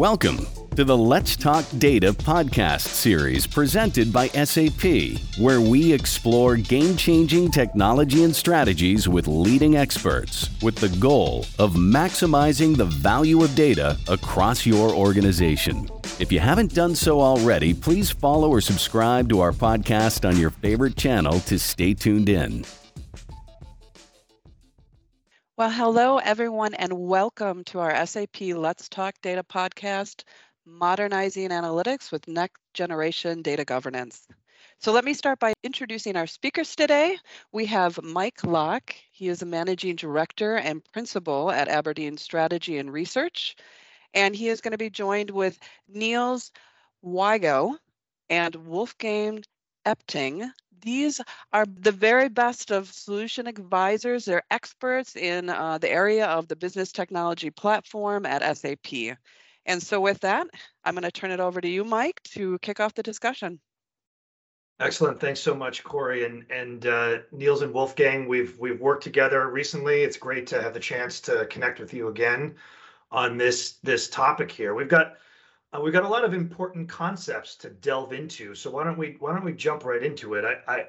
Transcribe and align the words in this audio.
Welcome 0.00 0.46
to 0.76 0.84
the 0.84 0.96
Let's 0.96 1.36
Talk 1.36 1.62
Data 1.76 2.14
podcast 2.14 2.86
series 2.86 3.46
presented 3.46 4.10
by 4.10 4.28
SAP, 4.28 5.20
where 5.38 5.60
we 5.60 5.92
explore 5.92 6.56
game 6.56 6.96
changing 6.96 7.50
technology 7.50 8.24
and 8.24 8.34
strategies 8.34 9.10
with 9.10 9.28
leading 9.28 9.76
experts 9.76 10.48
with 10.62 10.76
the 10.76 10.88
goal 10.98 11.44
of 11.58 11.74
maximizing 11.74 12.74
the 12.74 12.86
value 12.86 13.44
of 13.44 13.54
data 13.54 13.98
across 14.08 14.64
your 14.64 14.94
organization. 14.94 15.86
If 16.18 16.32
you 16.32 16.40
haven't 16.40 16.72
done 16.72 16.94
so 16.94 17.20
already, 17.20 17.74
please 17.74 18.10
follow 18.10 18.48
or 18.48 18.62
subscribe 18.62 19.28
to 19.28 19.40
our 19.40 19.52
podcast 19.52 20.26
on 20.26 20.38
your 20.38 20.48
favorite 20.48 20.96
channel 20.96 21.40
to 21.40 21.58
stay 21.58 21.92
tuned 21.92 22.30
in. 22.30 22.64
Well, 25.60 25.70
hello, 25.70 26.16
everyone, 26.16 26.72
and 26.72 26.90
welcome 26.90 27.64
to 27.64 27.80
our 27.80 28.06
SAP 28.06 28.40
Let's 28.40 28.88
Talk 28.88 29.14
Data 29.20 29.42
podcast, 29.42 30.24
Modernizing 30.64 31.50
Analytics 31.50 32.10
with 32.10 32.26
Next 32.26 32.58
Generation 32.72 33.42
Data 33.42 33.66
Governance. 33.66 34.26
So 34.78 34.90
let 34.90 35.04
me 35.04 35.12
start 35.12 35.38
by 35.38 35.52
introducing 35.62 36.16
our 36.16 36.26
speakers 36.26 36.74
today. 36.74 37.18
We 37.52 37.66
have 37.66 38.02
Mike 38.02 38.42
Lock. 38.42 38.94
He 39.12 39.28
is 39.28 39.42
a 39.42 39.46
managing 39.46 39.96
director 39.96 40.56
and 40.56 40.82
principal 40.94 41.50
at 41.50 41.68
Aberdeen 41.68 42.16
Strategy 42.16 42.78
and 42.78 42.90
Research. 42.90 43.54
And 44.14 44.34
he 44.34 44.48
is 44.48 44.62
going 44.62 44.72
to 44.72 44.78
be 44.78 44.88
joined 44.88 45.28
with 45.28 45.58
Niels 45.86 46.52
Weigel 47.04 47.76
and 48.30 48.54
Wolfgang 48.54 49.44
Epting 49.86 50.50
these 50.82 51.20
are 51.52 51.66
the 51.66 51.92
very 51.92 52.28
best 52.28 52.70
of 52.70 52.92
solution 52.92 53.46
advisors. 53.46 54.24
They're 54.24 54.42
experts 54.50 55.16
in 55.16 55.50
uh, 55.50 55.78
the 55.78 55.90
area 55.90 56.26
of 56.26 56.48
the 56.48 56.56
business 56.56 56.92
technology 56.92 57.50
platform 57.50 58.26
at 58.26 58.56
SAP. 58.56 59.16
And 59.66 59.82
so 59.82 60.00
with 60.00 60.20
that, 60.20 60.46
I'm 60.84 60.94
going 60.94 61.02
to 61.02 61.10
turn 61.10 61.30
it 61.30 61.40
over 61.40 61.60
to 61.60 61.68
you, 61.68 61.84
Mike, 61.84 62.20
to 62.32 62.58
kick 62.60 62.80
off 62.80 62.94
the 62.94 63.02
discussion. 63.02 63.60
Excellent. 64.78 65.20
Thanks 65.20 65.40
so 65.40 65.54
much, 65.54 65.84
Corey 65.84 66.24
and 66.24 66.50
and 66.50 66.86
uh, 66.86 67.18
Niels 67.32 67.60
and 67.60 67.74
Wolfgang. 67.74 68.26
We've 68.26 68.58
we've 68.58 68.80
worked 68.80 69.04
together 69.04 69.46
recently. 69.50 70.02
It's 70.02 70.16
great 70.16 70.46
to 70.48 70.62
have 70.62 70.72
the 70.72 70.80
chance 70.80 71.20
to 71.22 71.44
connect 71.50 71.80
with 71.80 71.92
you 71.92 72.08
again 72.08 72.54
on 73.10 73.36
this 73.36 73.72
this 73.82 74.08
topic 74.08 74.50
here. 74.50 74.74
We've 74.74 74.88
got 74.88 75.16
uh, 75.72 75.80
we've 75.80 75.92
got 75.92 76.04
a 76.04 76.08
lot 76.08 76.24
of 76.24 76.34
important 76.34 76.88
concepts 76.88 77.54
to 77.56 77.70
delve 77.70 78.12
into. 78.12 78.54
So 78.54 78.70
why 78.70 78.84
don't 78.84 78.98
we 78.98 79.16
why 79.20 79.32
don't 79.32 79.44
we 79.44 79.52
jump 79.52 79.84
right 79.84 80.02
into 80.02 80.34
it? 80.34 80.44
I, 80.44 80.72
I 80.72 80.86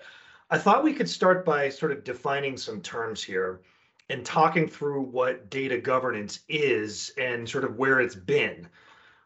I 0.50 0.58
thought 0.58 0.84
we 0.84 0.94
could 0.94 1.10
start 1.10 1.46
by 1.46 1.70
sort 1.70 1.92
of 1.92 2.04
defining 2.04 2.58
some 2.58 2.82
terms 2.82 3.24
here 3.24 3.62
and 4.10 4.26
talking 4.26 4.68
through 4.68 5.02
what 5.02 5.50
data 5.50 5.78
governance 5.78 6.42
is 6.50 7.14
and 7.18 7.48
sort 7.48 7.64
of 7.64 7.78
where 7.78 8.02
it's 8.02 8.16
been. 8.16 8.68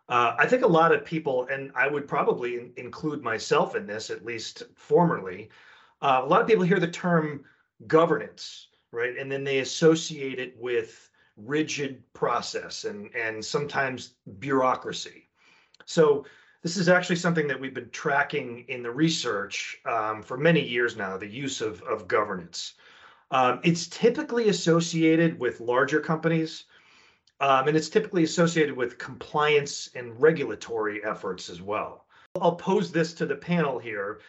Uh, 0.07 0.35
I 0.37 0.45
think 0.45 0.61
a 0.61 0.67
lot 0.67 0.93
of 0.93 1.03
people, 1.03 1.47
and 1.51 1.71
I 1.75 1.87
would 1.87 2.07
probably 2.07 2.57
in, 2.57 2.73
include 2.77 3.23
myself 3.23 3.75
in 3.75 3.87
this, 3.87 4.11
at 4.11 4.23
least 4.23 4.61
formerly, 4.75 5.49
uh, 6.03 6.21
a 6.23 6.27
lot 6.27 6.41
of 6.41 6.47
people 6.47 6.63
hear 6.63 6.79
the 6.79 6.87
term 6.87 7.43
governance, 7.87 8.67
right? 8.91 9.17
And 9.17 9.31
then 9.31 9.43
they 9.43 9.59
associate 9.59 10.37
it 10.37 10.55
with 10.59 11.09
rigid 11.37 12.03
process 12.13 12.83
and, 12.83 13.09
and 13.15 13.43
sometimes 13.43 14.13
bureaucracy. 14.37 15.24
So 15.85 16.25
this 16.63 16.77
is 16.77 16.89
actually 16.89 17.17
something 17.17 17.47
that 17.47 17.59
we've 17.59 17.73
been 17.73 17.91
tracking 17.91 18.65
in 18.67 18.81
the 18.81 18.91
research 18.91 19.77
um, 19.85 20.23
for 20.23 20.37
many 20.37 20.67
years 20.67 20.97
now, 20.97 21.17
the 21.17 21.27
use 21.27 21.61
of, 21.61 21.81
of 21.83 22.07
governance. 22.07 22.73
Um, 23.31 23.59
it's 23.63 23.87
typically 23.87 24.49
associated 24.49 25.39
with 25.39 25.59
larger 25.59 25.99
companies, 25.99 26.65
um, 27.39 27.67
and 27.67 27.77
it's 27.77 27.89
typically 27.89 28.23
associated 28.23 28.75
with 28.75 28.97
compliance 28.97 29.89
and 29.95 30.19
regulatory 30.21 31.03
efforts 31.03 31.49
as 31.49 31.61
well. 31.61 32.05
I'll 32.39 32.55
pose 32.55 32.91
this 32.91 33.13
to 33.15 33.25
the 33.25 33.35
panel 33.35 33.79
here. 33.79 34.19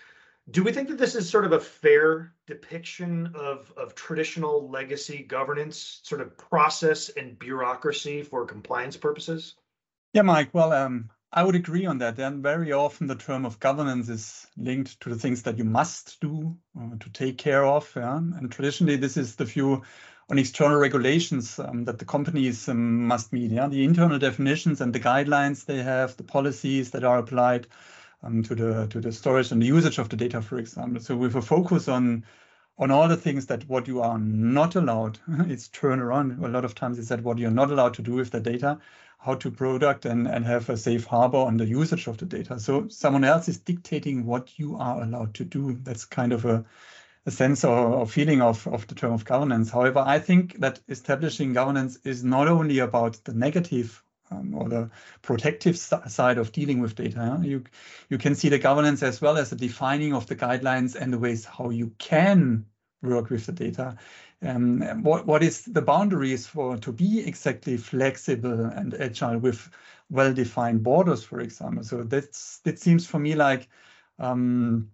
Do 0.51 0.63
we 0.63 0.73
think 0.73 0.89
that 0.89 0.99
this 0.99 1.15
is 1.15 1.29
sort 1.29 1.45
of 1.45 1.53
a 1.53 1.61
fair 1.61 2.33
depiction 2.47 3.33
of, 3.35 3.73
of 3.77 3.95
traditional 3.95 4.71
legacy 4.71 5.23
governance, 5.23 6.01
sort 6.05 6.21
of 6.21 6.37
process 6.39 7.09
and 7.09 7.39
bureaucracy 7.39 8.23
for 8.23 8.45
compliance 8.45 8.97
purposes? 8.97 9.55
Yeah, 10.13 10.23
Mike. 10.23 10.51
Well, 10.53 10.73
um, 10.73 11.11
I 11.37 11.45
would 11.45 11.55
agree 11.55 11.85
on 11.85 11.99
that. 11.99 12.19
And 12.19 12.43
very 12.43 12.73
often 12.73 13.09
the 13.09 13.15
term 13.15 13.45
of 13.45 13.61
governance 13.61 14.09
is 14.09 14.47
linked 14.57 14.99
to 15.03 15.11
the 15.11 15.17
things 15.17 15.43
that 15.43 15.59
you 15.59 15.65
must 15.65 16.19
do 16.23 16.57
uh, 16.81 16.97
to 16.99 17.11
take 17.11 17.37
care 17.37 17.67
of. 17.67 17.93
Yeah? 17.95 18.17
And 18.17 18.51
traditionally, 18.51 18.97
this 18.97 19.19
is 19.19 19.37
the 19.37 19.45
view 19.45 19.83
on 20.31 20.39
external 20.39 20.79
regulations 20.79 21.59
um, 21.59 21.85
that 21.85 21.99
the 21.99 22.07
companies 22.07 22.71
um, 22.71 23.07
must 23.07 23.35
meet. 23.35 23.51
Yeah? 23.51 23.69
The 23.69 23.85
internal 23.85 24.19
definitions 24.19 24.81
and 24.81 24.95
the 24.95 24.99
guidelines 24.99 25.67
they 25.67 25.83
have, 25.83 26.17
the 26.17 26.25
policies 26.25 26.93
that 26.93 27.05
are 27.05 27.19
applied 27.19 27.67
um, 28.23 28.43
to 28.45 28.55
the 28.55 28.87
to 28.87 29.01
the 29.03 29.13
storage 29.13 29.53
and 29.53 29.61
the 29.61 29.67
usage 29.67 29.99
of 29.99 30.09
the 30.09 30.17
data, 30.17 30.41
for 30.41 30.59
example. 30.59 31.03
So 31.03 31.19
with 31.19 31.37
a 31.37 31.43
focus 31.43 31.87
on 31.87 32.25
on 32.79 32.91
all 32.91 33.09
the 33.09 33.17
things 33.17 33.47
that 33.47 33.69
what 33.69 33.89
you 33.89 34.01
are 34.01 34.19
not 34.19 34.75
allowed, 34.75 35.19
it's 35.29 35.69
turn 35.69 36.01
around. 36.01 36.43
A 36.43 36.49
lot 36.49 36.65
of 36.65 36.75
times 36.75 36.99
it's 36.99 37.11
that 37.11 37.23
what 37.23 37.37
you're 37.37 37.51
not 37.51 37.71
allowed 37.71 37.93
to 37.95 38.03
do 38.03 38.15
with 38.15 38.31
the 38.31 38.41
data 38.41 38.79
how 39.19 39.35
to 39.35 39.51
product 39.51 40.05
and, 40.05 40.29
and 40.29 40.45
have 40.45 40.69
a 40.69 40.77
safe 40.77 41.05
harbor 41.05 41.39
on 41.39 41.57
the 41.57 41.67
usage 41.67 42.07
of 42.07 42.19
the 42.19 42.27
data. 42.27 42.59
So 42.61 42.89
someone 42.89 43.25
else 43.25 43.49
is 43.49 43.59
dictating 43.59 44.25
what 44.25 44.59
you 44.59 44.77
are 44.77 45.03
allowed 45.03 45.35
to 45.35 45.45
do. 45.45 45.79
That's 45.83 46.05
kind 46.05 46.33
of 46.33 46.45
a, 46.45 46.65
a 47.25 47.31
sense 47.31 47.65
or, 47.65 47.77
or 47.77 48.07
feeling 48.07 48.41
of, 48.41 48.67
of 48.69 48.87
the 48.87 48.95
term 48.95 49.13
of 49.13 49.25
governance. 49.25 49.71
However, 49.71 50.03
I 50.07 50.19
think 50.19 50.61
that 50.61 50.81
establishing 50.89 51.55
governance 51.55 51.99
is 52.05 52.23
not 52.23 52.47
only 52.47 52.79
about 52.79 53.25
the 53.25 53.35
negative 53.35 54.03
um, 54.31 54.55
or 54.55 54.69
the 54.69 54.91
protective 55.23 55.77
side 55.79 56.39
of 56.39 56.53
dealing 56.53 56.81
with 56.81 56.97
data. 56.97 57.41
You 57.43 57.65
you 58.09 58.19
can 58.19 58.35
see 58.35 58.49
the 58.49 58.59
governance 58.59 59.03
as 59.03 59.21
well 59.21 59.39
as 59.39 59.51
the 59.51 59.57
defining 59.57 60.15
of 60.15 60.27
the 60.27 60.35
guidelines 60.35 60.97
and 60.97 61.13
the 61.13 61.19
ways 61.19 61.45
how 61.45 61.71
you 61.71 61.93
can 61.99 62.67
work 63.03 63.31
with 63.31 63.47
the 63.47 63.53
data 63.53 63.97
um, 64.43 65.03
what 65.03 65.27
what 65.27 65.43
is 65.43 65.65
the 65.65 65.83
boundaries 65.83 66.47
for 66.47 66.77
to 66.77 66.93
be 66.93 67.27
exactly 67.27 67.77
flexible 67.77 68.67
and 68.67 68.95
agile 68.95 69.39
with 69.39 69.71
well-defined 70.11 70.83
borders, 70.83 71.25
for 71.25 71.41
example. 71.41 71.85
So 71.85 72.03
that's 72.03 72.59
that 72.61 72.79
seems 72.79 73.07
for 73.07 73.19
me 73.19 73.35
like 73.35 73.69
um, 74.19 74.91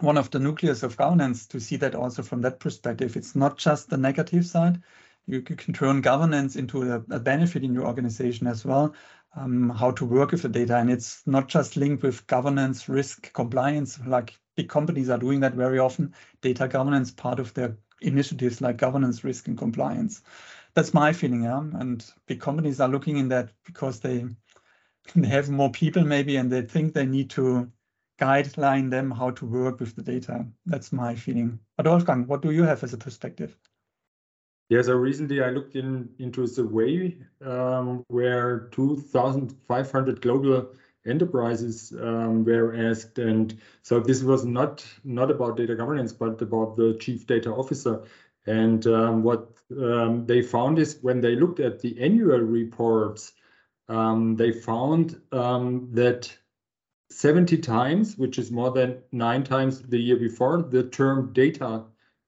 one 0.00 0.16
of 0.16 0.30
the 0.30 0.38
nucleus 0.38 0.82
of 0.82 0.96
governance 0.96 1.46
to 1.48 1.60
see 1.60 1.76
that 1.76 1.94
also 1.94 2.22
from 2.22 2.42
that 2.42 2.60
perspective. 2.60 3.16
It's 3.16 3.36
not 3.36 3.58
just 3.58 3.90
the 3.90 3.98
negative 3.98 4.46
side. 4.46 4.82
You, 5.26 5.44
you 5.48 5.56
can 5.56 5.74
turn 5.74 6.00
governance 6.00 6.56
into 6.56 6.90
a, 6.90 6.96
a, 7.10 7.20
benefit 7.20 7.62
in 7.62 7.74
your 7.74 7.86
organization 7.86 8.46
as 8.46 8.64
well. 8.64 8.94
Um, 9.36 9.68
how 9.68 9.90
to 9.92 10.06
work 10.06 10.32
with 10.32 10.42
the 10.42 10.48
data, 10.48 10.76
and 10.76 10.90
it's 10.90 11.22
not 11.26 11.48
just 11.48 11.76
linked 11.76 12.02
with 12.02 12.26
governance, 12.26 12.88
risk, 12.88 13.30
compliance. 13.34 14.00
Like 14.04 14.38
big 14.58 14.68
companies 14.68 15.08
are 15.08 15.18
doing 15.18 15.38
that 15.38 15.54
very 15.54 15.78
often. 15.78 16.12
Data 16.40 16.66
governance 16.66 17.12
part 17.12 17.38
of 17.38 17.54
their 17.54 17.76
initiatives 18.00 18.60
like 18.60 18.76
governance, 18.76 19.22
risk, 19.22 19.46
and 19.46 19.56
compliance. 19.56 20.20
That's 20.74 20.92
my 20.92 21.12
feeling, 21.12 21.44
yeah. 21.44 21.62
And 21.74 22.04
big 22.26 22.40
companies 22.40 22.80
are 22.80 22.88
looking 22.88 23.18
in 23.18 23.28
that 23.28 23.50
because 23.64 24.00
they 24.00 24.26
they 25.14 25.28
have 25.28 25.48
more 25.48 25.70
people 25.70 26.02
maybe, 26.04 26.36
and 26.36 26.50
they 26.50 26.62
think 26.62 26.92
they 26.92 27.06
need 27.06 27.30
to 27.30 27.70
guideline 28.20 28.90
them 28.90 29.12
how 29.12 29.30
to 29.30 29.46
work 29.46 29.78
with 29.78 29.94
the 29.94 30.02
data. 30.02 30.44
That's 30.66 30.90
my 30.90 31.14
feeling. 31.14 31.60
But 31.76 31.86
Wolfgang, 31.86 32.26
what 32.26 32.42
do 32.42 32.50
you 32.50 32.64
have 32.64 32.82
as 32.82 32.92
a 32.92 32.98
perspective? 32.98 33.56
Yeah, 34.70 34.82
so 34.82 34.94
recently 34.96 35.40
I 35.40 35.50
looked 35.50 35.76
in 35.76 36.08
into 36.18 36.48
Survey 36.48 37.16
um, 37.42 38.04
where 38.08 38.68
2,500 38.72 40.20
global 40.20 40.74
enterprises 41.06 41.92
um, 41.92 42.44
were 42.44 42.74
asked. 42.74 43.18
And 43.18 43.58
so 43.82 44.00
this 44.00 44.22
was 44.22 44.44
not 44.44 44.86
not 45.04 45.30
about 45.30 45.56
data 45.56 45.74
governance, 45.74 46.12
but 46.12 46.40
about 46.42 46.76
the 46.76 46.96
chief 47.00 47.26
data 47.26 47.50
officer. 47.50 48.02
And 48.46 48.86
um, 48.86 49.22
what 49.22 49.52
um, 49.70 50.26
they 50.26 50.42
found 50.42 50.78
is 50.78 50.98
when 51.02 51.20
they 51.20 51.36
looked 51.36 51.60
at 51.60 51.80
the 51.80 52.00
annual 52.00 52.40
reports, 52.40 53.32
um, 53.88 54.36
they 54.36 54.52
found 54.52 55.20
um, 55.32 55.90
that 55.92 56.34
70 57.10 57.58
times, 57.58 58.16
which 58.16 58.38
is 58.38 58.50
more 58.50 58.70
than 58.70 58.98
nine 59.12 59.44
times 59.44 59.80
the 59.82 59.98
year 59.98 60.16
before, 60.16 60.62
the 60.62 60.84
term 60.84 61.32
data 61.32 61.84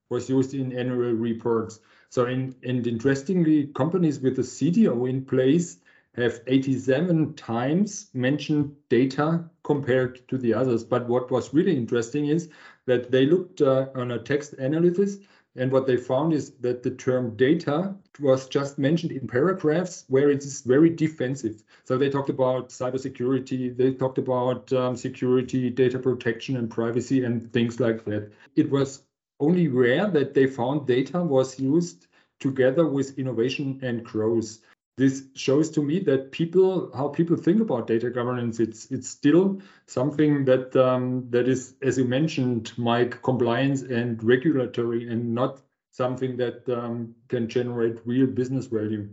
was 0.08 0.28
used 0.28 0.54
in 0.54 0.76
annual 0.76 1.12
reports. 1.12 1.80
So, 2.08 2.26
in, 2.26 2.56
and 2.64 2.86
interestingly, 2.86 3.68
companies 3.68 4.18
with 4.18 4.38
a 4.38 4.42
CDO 4.42 5.08
in 5.08 5.24
place 5.24 5.78
have 6.14 6.40
87 6.46 7.34
times 7.34 8.10
mentioned 8.14 8.74
data 8.88 9.44
compared 9.62 10.26
to 10.28 10.38
the 10.38 10.52
others. 10.54 10.84
But 10.84 11.08
what 11.08 11.30
was 11.30 11.54
really 11.54 11.76
interesting 11.76 12.26
is 12.26 12.48
that 12.86 13.10
they 13.10 13.26
looked 13.26 13.60
uh, 13.60 13.86
on 13.94 14.10
a 14.10 14.18
text 14.18 14.54
analysis, 14.54 15.18
and 15.56 15.70
what 15.70 15.86
they 15.86 15.96
found 15.96 16.32
is 16.32 16.52
that 16.60 16.82
the 16.82 16.92
term 16.92 17.36
data 17.36 17.94
was 18.20 18.48
just 18.48 18.78
mentioned 18.78 19.12
in 19.12 19.26
paragraphs 19.26 20.04
where 20.08 20.30
it 20.30 20.44
is 20.44 20.62
very 20.62 20.90
defensive. 20.90 21.62
So 21.84 21.98
they 21.98 22.08
talked 22.08 22.30
about 22.30 22.70
cybersecurity, 22.70 23.76
they 23.76 23.92
talked 23.92 24.18
about 24.18 24.72
um, 24.72 24.96
security, 24.96 25.70
data 25.70 25.98
protection, 25.98 26.56
and 26.56 26.70
privacy, 26.70 27.24
and 27.24 27.52
things 27.52 27.80
like 27.80 28.04
that. 28.04 28.30
It 28.56 28.70
was 28.70 29.02
only 29.40 29.68
rare 29.68 30.08
that 30.08 30.34
they 30.34 30.46
found 30.46 30.86
data 30.86 31.22
was 31.22 31.58
used 31.58 32.06
together 32.38 32.86
with 32.86 33.18
innovation 33.18 33.78
and 33.82 34.04
growth 34.04 34.58
this 35.00 35.24
shows 35.34 35.70
to 35.70 35.82
me 35.82 35.98
that 36.00 36.30
people 36.30 36.90
how 36.94 37.08
people 37.08 37.36
think 37.36 37.60
about 37.60 37.86
data 37.86 38.10
governance 38.10 38.60
it's 38.60 38.90
it's 38.90 39.08
still 39.08 39.60
something 39.86 40.44
that 40.44 40.76
um, 40.76 41.26
that 41.30 41.48
is 41.48 41.74
as 41.82 41.98
you 41.98 42.04
mentioned 42.04 42.72
mike 42.76 43.22
compliance 43.22 43.82
and 43.82 44.22
regulatory 44.22 45.08
and 45.08 45.34
not 45.34 45.62
something 45.90 46.36
that 46.36 46.68
um, 46.68 47.14
can 47.28 47.48
generate 47.48 48.06
real 48.06 48.26
business 48.26 48.66
value 48.66 49.08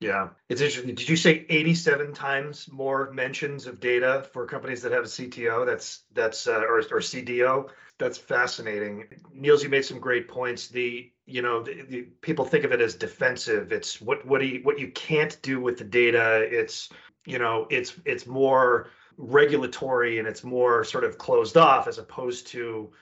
yeah, 0.00 0.28
it's 0.48 0.60
interesting. 0.60 0.94
Did 0.94 1.08
you 1.08 1.16
say 1.16 1.44
87 1.48 2.14
times 2.14 2.70
more 2.70 3.10
mentions 3.10 3.66
of 3.66 3.80
data 3.80 4.24
for 4.32 4.46
companies 4.46 4.82
that 4.82 4.92
have 4.92 5.04
a 5.04 5.08
CTO? 5.08 5.66
That's 5.66 6.04
that's 6.12 6.46
uh, 6.46 6.60
or 6.60 6.78
or 6.78 7.00
CDO. 7.00 7.70
That's 7.98 8.16
fascinating. 8.16 9.06
Niels, 9.34 9.64
you 9.64 9.68
made 9.68 9.84
some 9.84 9.98
great 9.98 10.28
points. 10.28 10.68
The 10.68 11.10
you 11.26 11.42
know 11.42 11.64
the, 11.64 11.82
the, 11.82 12.02
people 12.20 12.44
think 12.44 12.64
of 12.64 12.70
it 12.70 12.80
as 12.80 12.94
defensive. 12.94 13.72
It's 13.72 14.00
what 14.00 14.24
what 14.24 14.40
do 14.40 14.46
you, 14.46 14.60
what 14.62 14.78
you 14.78 14.92
can't 14.92 15.36
do 15.42 15.60
with 15.60 15.78
the 15.78 15.84
data. 15.84 16.46
It's 16.48 16.90
you 17.26 17.40
know 17.40 17.66
it's 17.68 17.94
it's 18.04 18.24
more 18.24 18.90
regulatory 19.16 20.20
and 20.20 20.28
it's 20.28 20.44
more 20.44 20.84
sort 20.84 21.02
of 21.02 21.18
closed 21.18 21.56
off 21.56 21.88
as 21.88 21.98
opposed 21.98 22.46
to 22.48 22.92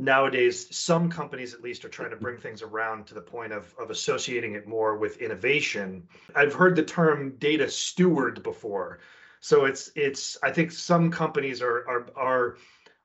nowadays 0.00 0.74
some 0.76 1.10
companies 1.10 1.54
at 1.54 1.62
least 1.62 1.84
are 1.84 1.88
trying 1.88 2.10
to 2.10 2.16
bring 2.16 2.38
things 2.38 2.62
around 2.62 3.06
to 3.06 3.14
the 3.14 3.20
point 3.20 3.52
of, 3.52 3.74
of 3.78 3.90
associating 3.90 4.54
it 4.54 4.66
more 4.66 4.96
with 4.96 5.18
innovation. 5.18 6.08
I've 6.34 6.54
heard 6.54 6.74
the 6.74 6.82
term 6.82 7.36
data 7.38 7.68
steward 7.68 8.42
before. 8.42 9.00
So 9.40 9.64
it's 9.64 9.90
it's 9.96 10.36
i 10.42 10.50
think 10.50 10.70
some 10.70 11.10
companies 11.10 11.62
are 11.62 11.88
are 11.88 12.06
are 12.14 12.56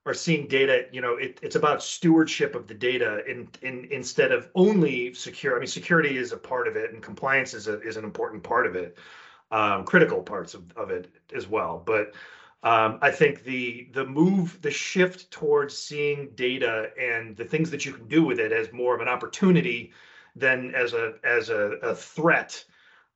are 0.05 0.13
seeing 0.13 0.47
data 0.47 0.85
you 0.91 0.99
know 0.99 1.15
it, 1.15 1.39
it's 1.41 1.55
about 1.55 1.81
stewardship 1.81 2.55
of 2.55 2.67
the 2.67 2.73
data 2.73 3.23
in, 3.25 3.47
in 3.61 3.87
instead 3.89 4.33
of 4.33 4.49
only 4.53 5.13
secure 5.13 5.55
i 5.55 5.59
mean 5.59 5.67
security 5.67 6.17
is 6.17 6.33
a 6.33 6.37
part 6.37 6.67
of 6.67 6.75
it 6.75 6.91
and 6.91 7.01
compliance 7.01 7.53
is 7.53 7.69
a, 7.69 7.79
is 7.79 7.95
an 7.95 8.03
important 8.03 8.43
part 8.43 8.67
of 8.67 8.75
it 8.75 8.97
um, 9.51 9.85
critical 9.85 10.21
parts 10.21 10.53
of, 10.53 10.63
of 10.75 10.89
it 10.89 11.09
as 11.33 11.47
well. 11.47 11.81
But 11.85 12.13
um, 12.65 12.97
I 13.03 13.11
think 13.11 13.43
the 13.43 13.89
the 13.93 14.05
move, 14.05 14.59
the 14.63 14.71
shift 14.71 15.29
towards 15.29 15.77
seeing 15.77 16.31
data 16.33 16.89
and 16.99 17.37
the 17.37 17.45
things 17.45 17.69
that 17.69 17.85
you 17.85 17.93
can 17.93 18.07
do 18.07 18.23
with 18.23 18.39
it 18.39 18.51
as 18.51 18.73
more 18.73 18.95
of 18.95 19.01
an 19.01 19.07
opportunity 19.07 19.93
than 20.35 20.73
as 20.73 20.93
a 20.93 21.13
as 21.23 21.49
a, 21.49 21.77
a 21.83 21.95
threat 21.95 22.65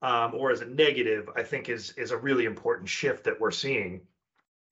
um, 0.04 0.36
or 0.36 0.51
as 0.51 0.62
a 0.62 0.66
negative, 0.66 1.30
I 1.36 1.42
think 1.42 1.68
is 1.68 1.94
is 1.98 2.12
a 2.12 2.18
really 2.18 2.46
important 2.46 2.88
shift 2.88 3.24
that 3.24 3.42
we're 3.42 3.50
seeing. 3.50 4.01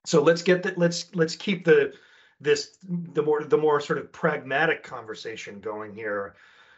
So 0.05 0.21
let's 0.21 0.43
get 0.43 0.61
that. 0.61 0.77
Let's 0.77 1.13
let's 1.15 1.35
keep 1.35 1.65
the 1.65 1.93
this 2.39 2.77
the 2.83 3.23
more 3.23 3.43
the 3.43 3.57
more 3.57 3.81
sort 3.81 3.97
of 3.97 4.11
pragmatic 4.11 4.83
conversation 4.83 5.59
going 5.59 5.91
here. 5.95 6.35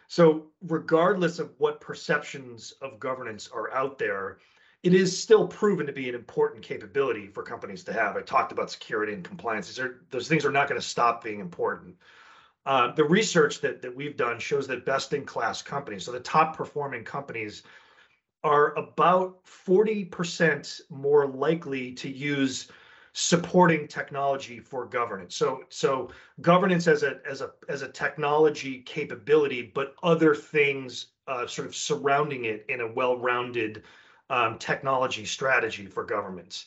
So 0.08 0.48
regardless 0.66 1.38
of 1.38 1.52
what 1.58 1.82
perceptions 1.82 2.72
of 2.82 2.98
governance 2.98 3.50
are 3.54 3.74
out 3.74 4.00
there, 4.00 4.38
it 4.84 4.94
is 4.94 5.22
still 5.22 5.48
proven 5.48 5.86
to 5.86 5.92
be 5.92 6.08
an 6.08 6.16
important 6.16 6.64
capability 6.64 7.28
for 7.28 7.44
companies 7.44 7.84
to 7.84 7.94
have. 7.94 8.16
I 8.16 8.22
talked 8.22 8.52
about 8.52 8.72
security 8.72 9.14
and 9.14 9.24
compliance. 9.24 9.68
These 9.68 9.80
are, 9.80 10.06
those 10.10 10.28
things 10.28 10.46
are 10.46 10.52
not 10.52 10.70
going 10.70 10.80
to 10.80 10.88
stop 10.88 11.24
being 11.24 11.40
important. 11.40 11.96
Uh, 12.66 12.94
the 12.94 13.04
research 13.04 13.62
that, 13.62 13.82
that 13.82 13.94
we've 13.94 14.16
done 14.16 14.40
shows 14.40 14.68
that 14.68 14.86
best 14.86 15.14
in 15.14 15.26
class 15.26 15.62
companies, 15.62 16.06
so 16.06 16.12
the 16.12 16.20
top 16.20 16.56
performing 16.56 17.04
companies, 17.04 17.64
are 18.44 18.74
about 18.78 19.44
40% 19.46 20.82
more 20.90 21.28
likely 21.28 21.92
to 21.94 22.10
use 22.10 22.70
supporting 23.12 23.88
technology 23.88 24.60
for 24.60 24.86
governance. 24.86 25.36
So 25.36 25.64
so 25.70 26.12
governance 26.42 26.88
as 26.88 27.04
a 27.04 27.20
as 27.28 27.42
a 27.42 27.52
as 27.68 27.82
a 27.82 27.90
technology 27.90 28.82
capability, 28.84 29.72
but 29.74 29.96
other 30.04 30.36
things 30.36 31.08
uh, 31.28 31.48
sort 31.48 31.68
of 31.68 31.76
surrounding 31.76 32.46
it 32.46 32.66
in 32.70 32.82
a 32.82 32.92
well-rounded 32.94 33.84
um, 34.30 34.58
technology 34.58 35.26
strategy 35.26 35.86
for 35.86 36.04
governments. 36.04 36.66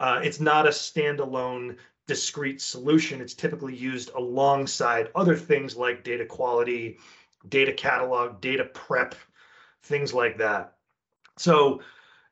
Uh, 0.00 0.20
it's 0.22 0.40
not 0.40 0.66
a 0.66 0.70
standalone 0.70 1.76
discrete 2.06 2.60
solution. 2.60 3.20
It's 3.20 3.34
typically 3.34 3.74
used 3.74 4.10
alongside 4.14 5.08
other 5.14 5.36
things 5.36 5.76
like 5.76 6.04
data 6.04 6.24
quality, 6.24 6.98
data 7.48 7.72
catalog, 7.72 8.40
data 8.40 8.64
prep, 8.64 9.14
things 9.82 10.14
like 10.14 10.38
that. 10.38 10.74
So 11.36 11.82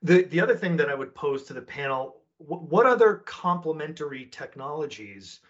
the, 0.02 0.24
the 0.24 0.40
other 0.40 0.56
thing 0.56 0.76
that 0.78 0.88
I 0.88 0.94
would 0.94 1.14
pose 1.14 1.44
to 1.44 1.52
the 1.52 1.62
panel, 1.62 2.22
what 2.38 2.86
other 2.86 3.22
complementary 3.26 4.26
technologies 4.26 5.40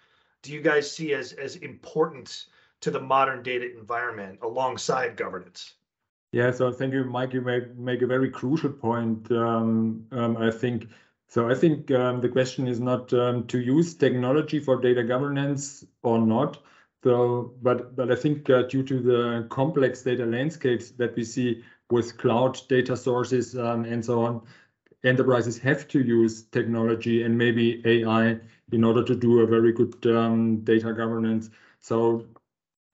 do 0.42 0.52
you 0.52 0.60
guys 0.60 0.90
see 0.90 1.14
as, 1.14 1.32
as 1.32 1.56
important 1.56 2.46
to 2.80 2.90
the 2.90 3.00
modern 3.00 3.42
data 3.42 3.76
environment 3.76 4.38
alongside 4.42 5.16
governance? 5.16 5.74
Yeah, 6.32 6.50
so 6.50 6.70
thank 6.73 6.93
you, 6.93 7.05
Mike. 7.05 7.32
You 7.32 7.40
make, 7.40 7.75
make 7.76 8.02
a 8.02 8.06
very 8.06 8.31
crucial 8.31 8.70
point. 8.73 9.31
Um, 9.31 10.06
um, 10.12 10.37
I 10.37 10.50
think 10.50 10.88
so. 11.28 11.49
I 11.49 11.55
think 11.55 11.90
um, 11.90 12.20
the 12.20 12.28
question 12.28 12.69
is 12.69 12.81
not 12.81 13.12
um, 13.12 13.46
to 13.49 13.58
use 13.58 13.94
technology 13.94 14.61
for 14.61 14.76
data 14.81 15.02
governance 15.02 15.84
or 16.02 16.19
not. 16.19 16.58
So, 17.02 17.55
but 17.62 17.94
but 17.96 18.11
I 18.11 18.17
think 18.17 18.50
uh, 18.50 18.62
due 18.62 18.82
to 18.82 19.00
the 19.00 19.46
complex 19.50 20.02
data 20.02 20.26
landscapes 20.26 20.90
that 20.93 21.14
we 21.17 21.25
see 21.25 21.62
with 21.90 22.19
cloud 22.19 22.61
data 22.69 22.96
sources 22.96 23.56
um, 23.56 23.84
and 23.84 24.05
so 24.05 24.23
on, 24.25 24.43
enterprises 25.05 25.58
have 25.58 25.87
to 25.88 26.00
use 26.00 26.43
technology 26.44 27.23
and 27.23 27.38
maybe 27.38 27.81
AI 27.84 28.40
in 28.73 28.82
order 28.84 29.05
to 29.05 29.14
do 29.14 29.40
a 29.40 29.46
very 29.46 29.73
good 29.73 30.05
um, 30.06 30.58
data 30.64 30.93
governance. 30.93 31.50
So 31.81 32.26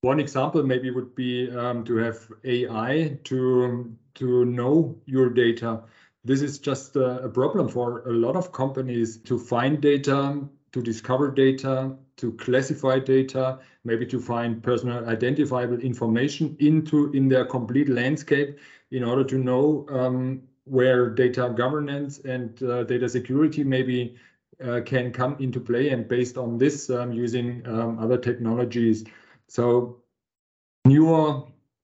one 0.03 0.19
example 0.19 0.63
maybe 0.65 0.91
would 0.91 1.15
be 1.15 1.51
um, 1.57 1.85
to 1.85 1.97
have 1.97 2.19
AI 2.45 3.19
to 3.25 3.97
to 4.15 4.45
know 4.45 4.95
your 5.07 5.31
data. 5.31 5.81
This 6.25 6.43
is 6.43 6.59
just 6.59 6.97
a, 6.97 7.25
a 7.25 7.29
problem 7.29 7.69
for 7.69 8.07
a 8.07 8.13
lot 8.13 8.37
of 8.37 8.53
companies 8.53 9.17
to 9.19 9.39
find 9.39 9.81
data, 9.81 10.41
to 10.73 10.83
discover 10.83 11.31
data, 11.31 11.97
to 12.17 12.33
classify 12.33 12.99
data, 12.99 13.59
maybe 13.85 14.05
to 14.07 14.21
find 14.21 14.63
personal 14.63 15.09
identifiable 15.09 15.79
information 15.81 16.57
into 16.59 17.11
in 17.13 17.29
their 17.29 17.45
complete 17.45 17.89
landscape 17.89 18.59
in 18.91 19.05
order 19.05 19.25
to 19.25 19.39
know 19.39 19.87
um, 19.89 20.43
where 20.65 21.11
data 21.11 21.53
governance 21.57 22.19
and 22.19 22.63
uh, 22.65 22.83
data 22.85 23.09
security 23.09 23.65
maybe 23.65 24.15
uh, 24.63 24.81
can 24.85 25.13
come 25.13 25.37
into 25.41 25.59
play 25.59 25.89
and 25.91 26.07
based 26.09 26.37
on 26.37 26.59
this 26.59 26.91
um, 26.91 27.13
using 27.13 27.67
um, 27.67 27.99
other 27.99 28.19
technologies 28.19 29.05
so 29.53 29.99
newer 30.87 31.43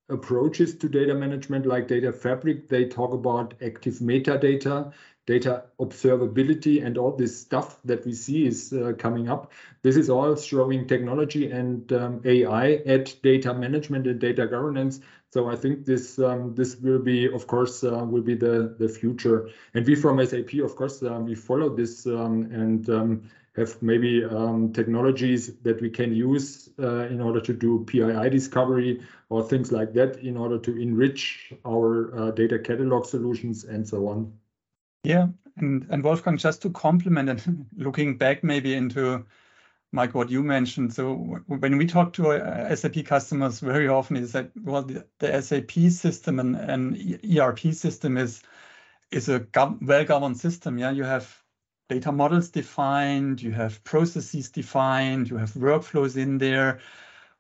approaches 0.09 0.75
to 0.77 0.89
data 0.89 1.15
management 1.15 1.67
like 1.67 1.87
data 1.87 2.11
fabric 2.13 2.67
they 2.69 2.87
talk 2.87 3.13
about 3.13 3.53
active 3.63 3.99
metadata 3.99 4.93
data 5.29 5.65
observability 5.79 6.83
and 6.83 6.97
all 6.97 7.15
this 7.15 7.39
stuff 7.39 7.79
that 7.85 8.03
we 8.07 8.15
see 8.15 8.47
is 8.47 8.73
uh, 8.73 8.95
coming 8.99 9.29
up. 9.29 9.53
This 9.83 9.99
is 9.99 10.09
all 10.09 10.35
showing 10.37 10.87
technology 10.89 11.51
and 11.51 11.93
um, 11.93 12.23
ai 12.25 12.77
at 12.87 13.15
data 13.23 13.53
management 13.53 14.07
and 14.07 14.19
data 14.19 14.47
governance. 14.47 15.01
So 15.31 15.51
i 15.51 15.57
think 15.57 15.85
this 15.85 16.19
um, 16.19 16.55
this 16.55 16.77
will 16.77 17.03
be 17.11 17.31
of 17.39 17.47
course 17.47 17.85
uh, 17.85 18.07
will 18.13 18.27
be 18.33 18.37
the 18.47 18.75
the 18.79 18.89
future. 18.89 19.51
And 19.75 19.87
we 19.87 19.95
from 19.97 20.25
sap 20.27 20.55
of 20.69 20.75
course 20.77 21.03
uh, 21.03 21.21
we 21.29 21.35
follow 21.35 21.69
this 21.77 22.07
um, 22.07 22.35
and 22.63 22.89
um, 22.89 23.11
have 23.59 23.81
maybe 23.83 24.25
um, 24.25 24.73
technologies 24.73 25.57
that 25.63 25.81
we 25.81 25.91
can 25.91 26.15
use 26.15 26.71
uh, 26.79 27.07
in 27.07 27.21
order 27.21 27.41
to 27.41 27.53
do 27.53 27.85
PII 27.87 28.31
discovery 28.31 29.03
or 29.29 29.43
things 29.43 29.73
like 29.73 29.93
that 29.95 30.17
in 30.19 30.37
order 30.37 30.59
to 30.59 30.77
enrich 30.81 31.53
our 31.67 32.17
uh, 32.17 32.31
data 32.31 32.59
catalog 32.59 33.05
solutions 33.05 33.65
and 33.65 33.87
so 33.87 34.09
on. 34.09 34.33
Yeah, 35.05 35.29
and, 35.57 35.87
and 35.91 36.03
Wolfgang, 36.03 36.37
just 36.37 36.63
to 36.63 36.71
complement 36.71 37.29
and 37.29 37.67
looking 37.77 38.17
back 38.17 38.45
maybe 38.45 38.75
into 38.75 39.25
Mike, 39.93 40.15
what 40.15 40.29
you 40.29 40.43
mentioned. 40.43 40.93
So 40.93 41.15
when 41.47 41.79
we 41.79 41.87
talk 41.87 42.13
to 42.15 42.33
uh, 42.33 42.75
SAP 42.77 43.05
customers, 43.07 43.61
very 43.61 43.89
often 43.89 44.17
is 44.17 44.33
that 44.33 44.51
well, 44.63 44.83
the, 44.83 45.07
the 45.19 45.41
SAP 45.41 45.91
system 45.91 46.39
and 46.39 46.57
an 46.57 47.21
ERP 47.39 47.73
system 47.73 48.17
is 48.17 48.43
is 49.11 49.31
a 49.31 49.47
well-governed 49.81 50.37
system. 50.37 50.77
Yeah, 50.77 50.91
you 50.91 51.05
have 51.05 51.43
data 51.89 52.13
models 52.13 52.51
defined, 52.51 53.41
you 53.41 53.51
have 53.53 53.83
processes 53.83 54.51
defined, 54.51 55.31
you 55.31 55.39
have 55.39 55.53
workflows 55.55 56.17
in 56.17 56.39
there. 56.39 56.81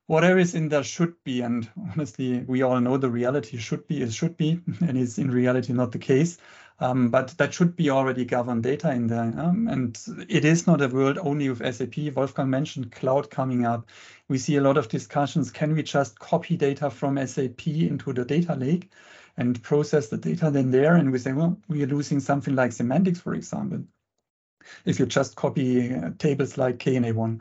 Whatever 0.06 0.38
is 0.38 0.54
in 0.54 0.70
there 0.70 0.82
should 0.82 1.22
be, 1.22 1.42
and 1.42 1.68
honestly, 1.92 2.40
we 2.40 2.62
all 2.62 2.80
know 2.80 2.96
the 2.96 3.10
reality 3.10 3.58
should 3.58 3.86
be 3.86 4.00
is 4.00 4.14
should 4.14 4.38
be, 4.38 4.60
and 4.80 4.96
it's 4.96 5.18
in 5.18 5.30
reality 5.30 5.74
not 5.74 5.92
the 5.92 5.98
case. 5.98 6.38
Um, 6.80 7.10
but 7.10 7.36
that 7.38 7.52
should 7.52 7.74
be 7.74 7.90
already 7.90 8.24
governed 8.24 8.62
data 8.62 8.92
in 8.92 9.08
there. 9.08 9.34
Um, 9.36 9.66
and 9.68 9.98
it 10.28 10.44
is 10.44 10.66
not 10.66 10.80
a 10.80 10.86
world 10.86 11.18
only 11.20 11.50
with 11.50 11.74
SAP. 11.74 12.14
Wolfgang 12.14 12.50
mentioned 12.50 12.92
cloud 12.92 13.30
coming 13.30 13.66
up. 13.66 13.88
We 14.28 14.38
see 14.38 14.56
a 14.56 14.60
lot 14.60 14.78
of 14.78 14.88
discussions. 14.88 15.50
Can 15.50 15.74
we 15.74 15.82
just 15.82 16.20
copy 16.20 16.56
data 16.56 16.88
from 16.88 17.18
SAP 17.26 17.66
into 17.66 18.12
the 18.12 18.24
data 18.24 18.54
lake 18.54 18.92
and 19.36 19.60
process 19.60 20.06
the 20.06 20.18
data 20.18 20.52
then 20.52 20.70
there? 20.70 20.94
And 20.94 21.10
we 21.10 21.18
say, 21.18 21.32
well, 21.32 21.58
we 21.66 21.82
are 21.82 21.88
losing 21.88 22.20
something 22.20 22.54
like 22.54 22.70
semantics, 22.70 23.20
for 23.20 23.34
example 23.34 23.82
if 24.84 24.98
you 24.98 25.06
just 25.06 25.36
copy 25.36 25.94
tables 26.18 26.58
like 26.58 26.78
KNA1. 26.78 27.40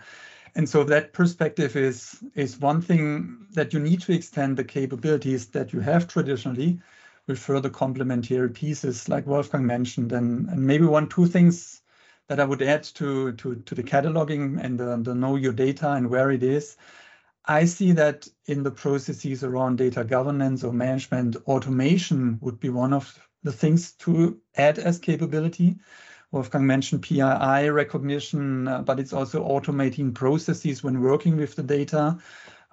And 0.56 0.68
so 0.68 0.84
that 0.86 1.14
perspective 1.14 1.76
is, 1.76 2.24
is 2.34 2.60
one 2.60 2.82
thing 2.82 3.46
that 3.52 3.74
you 3.74 3.80
need 3.80 4.02
to 4.02 4.14
extend 4.14 4.58
the 4.58 4.64
capabilities 4.64 5.48
that 5.50 5.72
you 5.72 5.82
have 5.82 6.08
traditionally, 6.08 6.80
with 7.28 7.38
further 7.38 7.70
complementary 7.70 8.50
pieces 8.50 9.10
like 9.10 9.28
Wolfgang 9.28 9.66
mentioned. 9.66 10.12
And, 10.14 10.48
and 10.50 10.66
maybe 10.66 10.86
one, 10.86 11.10
two 11.10 11.28
things 11.28 11.82
that 12.28 12.40
I 12.40 12.46
would 12.46 12.62
add 12.62 12.84
to, 12.96 13.34
to, 13.34 13.56
to 13.56 13.76
the 13.76 13.84
cataloging 13.84 14.60
and 14.64 14.80
the, 14.80 14.98
the 14.98 15.14
know 15.14 15.36
your 15.36 15.54
data 15.54 15.92
and 15.92 16.10
where 16.10 16.32
it 16.32 16.44
is. 16.44 16.78
I 17.46 17.66
see 17.66 17.94
that 17.94 18.28
in 18.46 18.64
the 18.64 18.72
processes 18.72 19.44
around 19.44 19.78
data 19.78 20.04
governance 20.04 20.64
or 20.64 20.74
management, 20.74 21.38
automation 21.48 22.40
would 22.42 22.60
be 22.60 22.70
one 22.70 22.94
of 22.94 23.18
the 23.44 23.54
things 23.54 23.94
to 23.94 24.40
add 24.56 24.80
as 24.80 25.00
capability. 25.00 25.78
Wolfgang 26.32 26.68
mentioned 26.68 27.04
PII 27.04 27.70
recognition, 27.70 28.68
uh, 28.68 28.82
but 28.82 29.00
it's 29.00 29.14
also 29.14 29.48
automating 29.48 30.14
processes 30.14 30.84
when 30.84 31.02
working 31.02 31.38
with 31.38 31.56
the 31.56 31.64
data, 31.64 32.18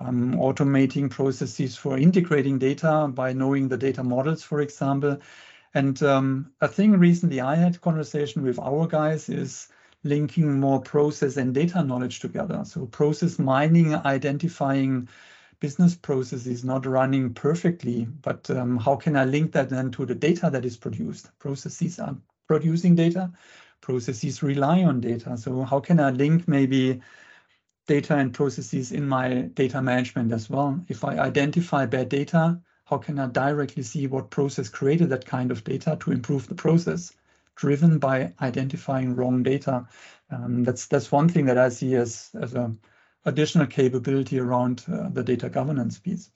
um, 0.00 0.34
automating 0.34 1.08
processes 1.08 1.76
for 1.76 1.96
integrating 1.96 2.58
data 2.58 3.08
by 3.14 3.32
knowing 3.32 3.68
the 3.68 3.76
data 3.76 4.02
models, 4.02 4.42
for 4.42 4.60
example. 4.60 5.18
And 5.72 6.02
um, 6.02 6.52
a 6.60 6.68
thing 6.68 6.92
recently 6.92 7.40
I 7.40 7.54
had 7.54 7.80
conversation 7.80 8.42
with 8.42 8.58
our 8.58 8.88
guys 8.88 9.28
is 9.28 9.68
linking 10.02 10.60
more 10.60 10.80
process 10.80 11.36
and 11.36 11.54
data 11.54 11.82
knowledge 11.84 12.20
together. 12.20 12.64
So 12.64 12.86
process 12.86 13.38
mining, 13.38 13.94
identifying 13.94 15.08
business 15.60 15.94
processes 15.94 16.64
not 16.64 16.86
running 16.86 17.32
perfectly, 17.32 18.06
but 18.22 18.50
um, 18.50 18.78
how 18.78 18.96
can 18.96 19.16
I 19.16 19.24
link 19.24 19.52
that 19.52 19.70
then 19.70 19.92
to 19.92 20.04
the 20.04 20.14
data 20.14 20.50
that 20.50 20.64
is 20.64 20.76
produced? 20.76 21.30
Processes 21.38 21.98
are 22.00 22.16
producing 22.46 22.94
data, 22.94 23.32
processes 23.80 24.42
rely 24.42 24.82
on 24.84 25.00
data. 25.00 25.36
So 25.36 25.62
how 25.62 25.80
can 25.80 26.00
I 26.00 26.10
link 26.10 26.48
maybe 26.48 27.00
data 27.86 28.16
and 28.16 28.32
processes 28.32 28.92
in 28.92 29.06
my 29.06 29.42
data 29.54 29.82
management 29.82 30.32
as 30.32 30.48
well? 30.48 30.80
If 30.88 31.04
I 31.04 31.18
identify 31.18 31.86
bad 31.86 32.08
data, 32.08 32.60
how 32.86 32.98
can 32.98 33.18
I 33.18 33.26
directly 33.26 33.82
see 33.82 34.06
what 34.06 34.30
process 34.30 34.68
created 34.68 35.10
that 35.10 35.26
kind 35.26 35.50
of 35.50 35.64
data 35.64 35.96
to 36.00 36.12
improve 36.12 36.48
the 36.48 36.54
process? 36.54 37.12
driven 37.56 37.98
by 37.98 38.32
identifying 38.40 39.14
wrong 39.14 39.42
data. 39.42 39.86
Um, 40.30 40.64
that's 40.64 40.86
that's 40.86 41.12
one 41.12 41.28
thing 41.28 41.46
that 41.46 41.58
I 41.58 41.68
see 41.68 41.94
as 41.94 42.30
as 42.40 42.54
a 42.54 42.74
additional 43.24 43.66
capability 43.66 44.38
around 44.38 44.84
uh, 44.90 45.08
the 45.08 45.22
data 45.22 45.48
governance 45.48 45.98
piece. 45.98 46.30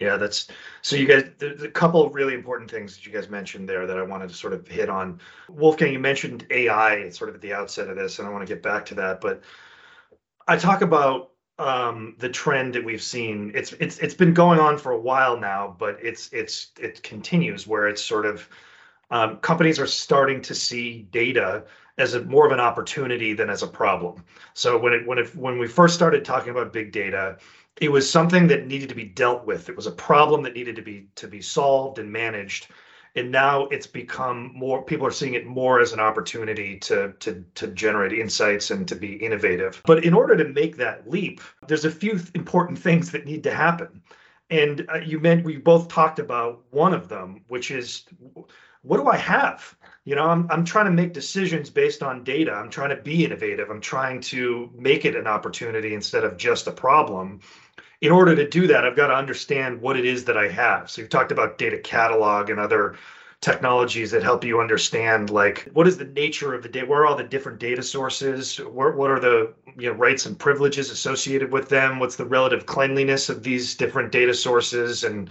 Yeah, 0.00 0.16
that's 0.16 0.48
so 0.80 0.96
you 0.96 1.06
guys. 1.06 1.30
There's 1.36 1.62
a 1.62 1.68
couple 1.68 2.02
of 2.02 2.14
really 2.14 2.32
important 2.32 2.70
things 2.70 2.96
that 2.96 3.04
you 3.04 3.12
guys 3.12 3.28
mentioned 3.28 3.68
there 3.68 3.86
that 3.86 3.98
I 3.98 4.02
wanted 4.02 4.30
to 4.30 4.34
sort 4.34 4.54
of 4.54 4.66
hit 4.66 4.88
on. 4.88 5.20
Wolfgang, 5.50 5.92
you 5.92 5.98
mentioned 5.98 6.46
AI 6.50 7.10
sort 7.10 7.28
of 7.28 7.34
at 7.36 7.42
the 7.42 7.52
outset 7.52 7.88
of 7.90 7.96
this, 7.96 8.18
and 8.18 8.26
I 8.26 8.30
want 8.30 8.46
to 8.46 8.52
get 8.52 8.62
back 8.62 8.86
to 8.86 8.94
that. 8.94 9.20
But 9.20 9.42
I 10.48 10.56
talk 10.56 10.80
about 10.80 11.32
um, 11.58 12.16
the 12.18 12.30
trend 12.30 12.74
that 12.74 12.84
we've 12.84 13.02
seen. 13.02 13.52
It's 13.54 13.72
it's 13.74 13.98
it's 13.98 14.14
been 14.14 14.32
going 14.32 14.58
on 14.58 14.78
for 14.78 14.92
a 14.92 15.00
while 15.00 15.38
now, 15.38 15.76
but 15.78 15.98
it's 16.02 16.32
it's 16.32 16.68
it 16.80 17.02
continues 17.02 17.66
where 17.66 17.86
it's 17.86 18.02
sort 18.02 18.24
of 18.24 18.48
um, 19.10 19.36
companies 19.38 19.78
are 19.78 19.86
starting 19.86 20.40
to 20.42 20.54
see 20.54 21.02
data 21.02 21.64
as 21.98 22.14
a, 22.14 22.22
more 22.24 22.46
of 22.46 22.52
an 22.52 22.60
opportunity 22.60 23.34
than 23.34 23.50
as 23.50 23.62
a 23.62 23.66
problem. 23.66 24.24
So 24.54 24.78
when 24.78 24.94
it 24.94 25.06
when 25.06 25.18
it 25.18 25.36
when 25.36 25.58
we 25.58 25.66
first 25.68 25.94
started 25.94 26.24
talking 26.24 26.50
about 26.50 26.72
big 26.72 26.90
data, 26.90 27.36
it 27.80 27.90
was 27.90 28.10
something 28.10 28.46
that 28.48 28.66
needed 28.66 28.88
to 28.90 28.94
be 28.94 29.04
dealt 29.04 29.46
with. 29.46 29.68
It 29.68 29.76
was 29.76 29.86
a 29.86 29.92
problem 29.92 30.42
that 30.42 30.54
needed 30.54 30.76
to 30.76 30.82
be 30.82 31.08
to 31.16 31.28
be 31.28 31.40
solved 31.40 31.98
and 31.98 32.12
managed. 32.12 32.68
And 33.16 33.32
now 33.32 33.66
it's 33.66 33.88
become 33.88 34.52
more 34.54 34.84
people 34.84 35.06
are 35.06 35.10
seeing 35.10 35.34
it 35.34 35.44
more 35.44 35.80
as 35.80 35.92
an 35.92 36.00
opportunity 36.00 36.78
to 36.80 37.14
to 37.20 37.44
to 37.56 37.66
generate 37.68 38.12
insights 38.12 38.70
and 38.70 38.86
to 38.88 38.94
be 38.94 39.14
innovative. 39.14 39.82
But 39.84 40.04
in 40.04 40.14
order 40.14 40.36
to 40.36 40.48
make 40.48 40.76
that 40.76 41.10
leap, 41.10 41.40
there's 41.66 41.84
a 41.84 41.90
few 41.90 42.18
th- 42.18 42.30
important 42.34 42.78
things 42.78 43.10
that 43.10 43.26
need 43.26 43.42
to 43.44 43.54
happen. 43.54 44.02
And 44.50 44.86
uh, 44.92 44.98
you 44.98 45.20
meant 45.20 45.44
we 45.44 45.56
both 45.56 45.88
talked 45.88 46.18
about 46.18 46.62
one 46.70 46.92
of 46.92 47.08
them, 47.08 47.44
which 47.48 47.70
is 47.70 48.04
what 48.82 48.98
do 48.98 49.08
I 49.08 49.16
have? 49.16 49.74
You 50.04 50.14
know, 50.16 50.26
I'm, 50.26 50.46
I'm 50.50 50.64
trying 50.64 50.86
to 50.86 50.90
make 50.90 51.12
decisions 51.12 51.68
based 51.70 52.02
on 52.02 52.24
data. 52.24 52.52
I'm 52.52 52.70
trying 52.70 52.90
to 52.90 53.02
be 53.02 53.24
innovative. 53.24 53.70
I'm 53.70 53.80
trying 53.80 54.20
to 54.22 54.70
make 54.74 55.04
it 55.04 55.14
an 55.14 55.26
opportunity 55.26 55.94
instead 55.94 56.24
of 56.24 56.36
just 56.36 56.66
a 56.66 56.72
problem. 56.72 57.40
In 58.00 58.10
order 58.10 58.34
to 58.34 58.48
do 58.48 58.66
that, 58.66 58.84
I've 58.86 58.96
got 58.96 59.08
to 59.08 59.14
understand 59.14 59.80
what 59.80 59.98
it 59.98 60.06
is 60.06 60.24
that 60.24 60.38
I 60.38 60.48
have. 60.48 60.90
So 60.90 61.02
you've 61.02 61.10
talked 61.10 61.32
about 61.32 61.58
data 61.58 61.78
catalog 61.78 62.48
and 62.48 62.58
other 62.58 62.96
technologies 63.40 64.10
that 64.10 64.22
help 64.22 64.44
you 64.44 64.60
understand 64.60 65.30
like 65.30 65.66
what 65.72 65.86
is 65.86 65.96
the 65.96 66.04
nature 66.04 66.52
of 66.52 66.62
the 66.62 66.68
data 66.68 66.84
where 66.84 67.00
are 67.00 67.06
all 67.06 67.16
the 67.16 67.24
different 67.24 67.58
data 67.58 67.82
sources 67.82 68.58
where, 68.58 68.92
what 68.92 69.10
are 69.10 69.18
the 69.18 69.54
you 69.78 69.88
know 69.88 69.96
rights 69.96 70.26
and 70.26 70.38
privileges 70.38 70.90
associated 70.90 71.50
with 71.50 71.66
them 71.70 71.98
what's 71.98 72.16
the 72.16 72.24
relative 72.26 72.66
cleanliness 72.66 73.30
of 73.30 73.42
these 73.42 73.74
different 73.74 74.12
data 74.12 74.34
sources 74.34 75.04
and 75.04 75.30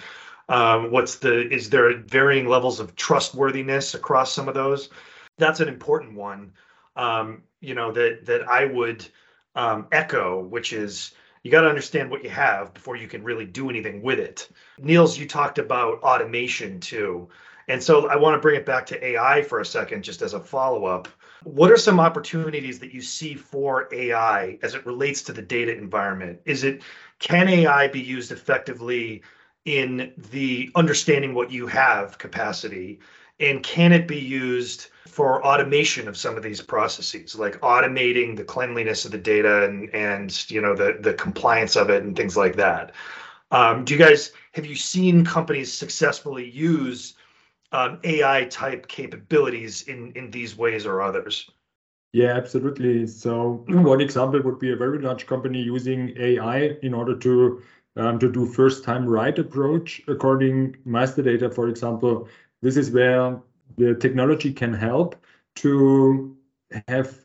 um, 0.49 0.91
what's 0.91 1.17
the 1.17 1.47
is 1.53 1.69
there 1.69 1.95
varying 1.99 2.47
levels 2.47 2.79
of 2.79 2.95
trustworthiness 2.95 3.93
across 3.93 4.33
some 4.33 4.47
of 4.47 4.55
those? 4.55 4.89
That's 5.37 5.59
an 5.59 5.69
important 5.69 6.15
one. 6.15 6.51
Um, 6.95 7.43
you 7.61 7.75
know 7.75 7.91
that 7.91 8.25
that 8.25 8.47
I 8.49 8.65
would 8.65 9.07
um, 9.55 9.87
echo, 9.91 10.43
which 10.43 10.73
is 10.73 11.13
you 11.43 11.51
got 11.51 11.61
to 11.61 11.69
understand 11.69 12.09
what 12.09 12.23
you 12.23 12.29
have 12.31 12.73
before 12.73 12.95
you 12.95 13.07
can 13.07 13.23
really 13.23 13.45
do 13.45 13.69
anything 13.69 14.01
with 14.01 14.19
it. 14.19 14.49
Niels, 14.79 15.17
you 15.17 15.27
talked 15.27 15.59
about 15.59 16.01
automation 16.01 16.79
too. 16.79 17.29
And 17.67 17.81
so 17.81 18.09
I 18.09 18.15
want 18.15 18.35
to 18.35 18.41
bring 18.41 18.55
it 18.55 18.65
back 18.65 18.87
to 18.87 19.05
AI 19.05 19.43
for 19.43 19.59
a 19.59 19.65
second, 19.65 20.03
just 20.03 20.23
as 20.23 20.33
a 20.33 20.39
follow 20.39 20.85
up. 20.85 21.07
What 21.43 21.71
are 21.71 21.77
some 21.77 21.99
opportunities 21.99 22.79
that 22.79 22.93
you 22.93 23.01
see 23.01 23.35
for 23.35 23.87
AI 23.93 24.57
as 24.63 24.73
it 24.73 24.87
relates 24.87 25.21
to 25.23 25.33
the 25.33 25.43
data 25.43 25.77
environment? 25.77 26.39
Is 26.45 26.63
it 26.63 26.81
can 27.19 27.47
AI 27.47 27.87
be 27.87 28.01
used 28.01 28.31
effectively 28.31 29.21
in 29.69 30.11
the 30.31 30.71
understanding 30.73 31.35
what 31.35 31.51
you 31.51 31.67
have 31.67 32.17
capacity 32.17 32.99
and 33.39 33.61
can 33.61 33.91
it 33.91 34.07
be 34.07 34.17
used 34.17 34.87
for 35.05 35.45
automation 35.45 36.07
of 36.07 36.17
some 36.17 36.35
of 36.35 36.41
these 36.41 36.59
processes 36.59 37.35
like 37.35 37.61
automating 37.61 38.35
the 38.35 38.43
cleanliness 38.43 39.05
of 39.05 39.11
the 39.11 39.17
data 39.19 39.65
and 39.65 39.93
and 39.93 40.49
you 40.49 40.59
know 40.59 40.75
the 40.75 40.97
the 41.01 41.13
compliance 41.13 41.75
of 41.75 41.91
it 41.91 42.01
and 42.01 42.17
things 42.17 42.35
like 42.35 42.55
that 42.55 42.93
um, 43.51 43.85
do 43.85 43.93
you 43.93 43.99
guys 43.99 44.31
have 44.53 44.65
you 44.65 44.75
seen 44.75 45.23
companies 45.23 45.71
successfully 45.71 46.49
use 46.49 47.13
um, 47.71 47.99
ai 48.05 48.45
type 48.45 48.87
capabilities 48.87 49.83
in 49.83 50.11
in 50.13 50.31
these 50.31 50.57
ways 50.57 50.83
or 50.87 50.99
others 50.99 51.47
yeah, 52.11 52.35
absolutely. 52.35 53.05
So 53.05 53.63
one 53.67 54.01
example 54.01 54.41
would 54.41 54.57
be 54.57 54.71
a 54.71 54.75
very 54.75 54.99
large 54.99 55.27
company 55.27 55.61
using 55.61 56.15
AI 56.17 56.75
in 56.81 56.95
order 56.95 57.15
to 57.15 57.61
um, 57.95 58.19
to 58.19 58.31
do 58.31 58.45
first 58.45 58.83
time 58.83 59.05
right 59.07 59.37
approach 59.37 60.01
according 60.07 60.77
master 60.85 61.21
data, 61.21 61.49
for 61.49 61.67
example. 61.67 62.27
This 62.61 62.77
is 62.77 62.91
where 62.91 63.39
the 63.77 63.95
technology 63.95 64.53
can 64.53 64.73
help 64.73 65.15
to 65.55 66.35
have 66.87 67.17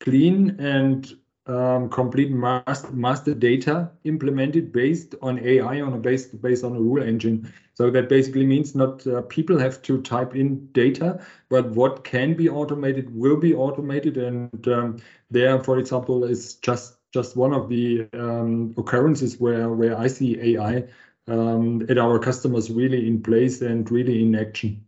clean 0.00 0.58
and 0.60 1.16
um, 1.46 1.88
complete 1.88 2.30
master, 2.30 2.90
master 2.92 3.34
data 3.34 3.90
implemented 4.04 4.70
based 4.70 5.14
on 5.22 5.38
AI 5.38 5.80
on 5.80 5.94
a 5.94 5.98
based 5.98 6.40
based 6.42 6.62
on 6.62 6.76
a 6.76 6.80
rule 6.80 7.02
engine. 7.02 7.50
So 7.72 7.90
that 7.90 8.08
basically 8.08 8.44
means 8.44 8.74
not 8.74 9.06
uh, 9.06 9.22
people 9.22 9.58
have 9.58 9.80
to 9.82 10.02
type 10.02 10.36
in 10.36 10.66
data, 10.72 11.24
but 11.48 11.70
what 11.70 12.04
can 12.04 12.34
be 12.34 12.48
automated 12.50 13.14
will 13.14 13.36
be 13.36 13.54
automated. 13.54 14.18
And 14.18 14.68
um, 14.68 14.98
there, 15.30 15.58
for 15.62 15.78
example, 15.78 16.24
is 16.24 16.56
just 16.56 16.97
just 17.12 17.36
one 17.36 17.52
of 17.52 17.68
the 17.68 18.06
um, 18.12 18.74
occurrences 18.76 19.38
where 19.38 19.68
where 19.70 19.98
I 19.98 20.08
see 20.08 20.56
AI 20.56 20.84
um, 21.26 21.86
at 21.88 21.98
our 21.98 22.18
customers 22.18 22.70
really 22.70 23.06
in 23.06 23.22
place 23.22 23.62
and 23.62 23.90
really 23.90 24.22
in 24.22 24.34
action. 24.34 24.84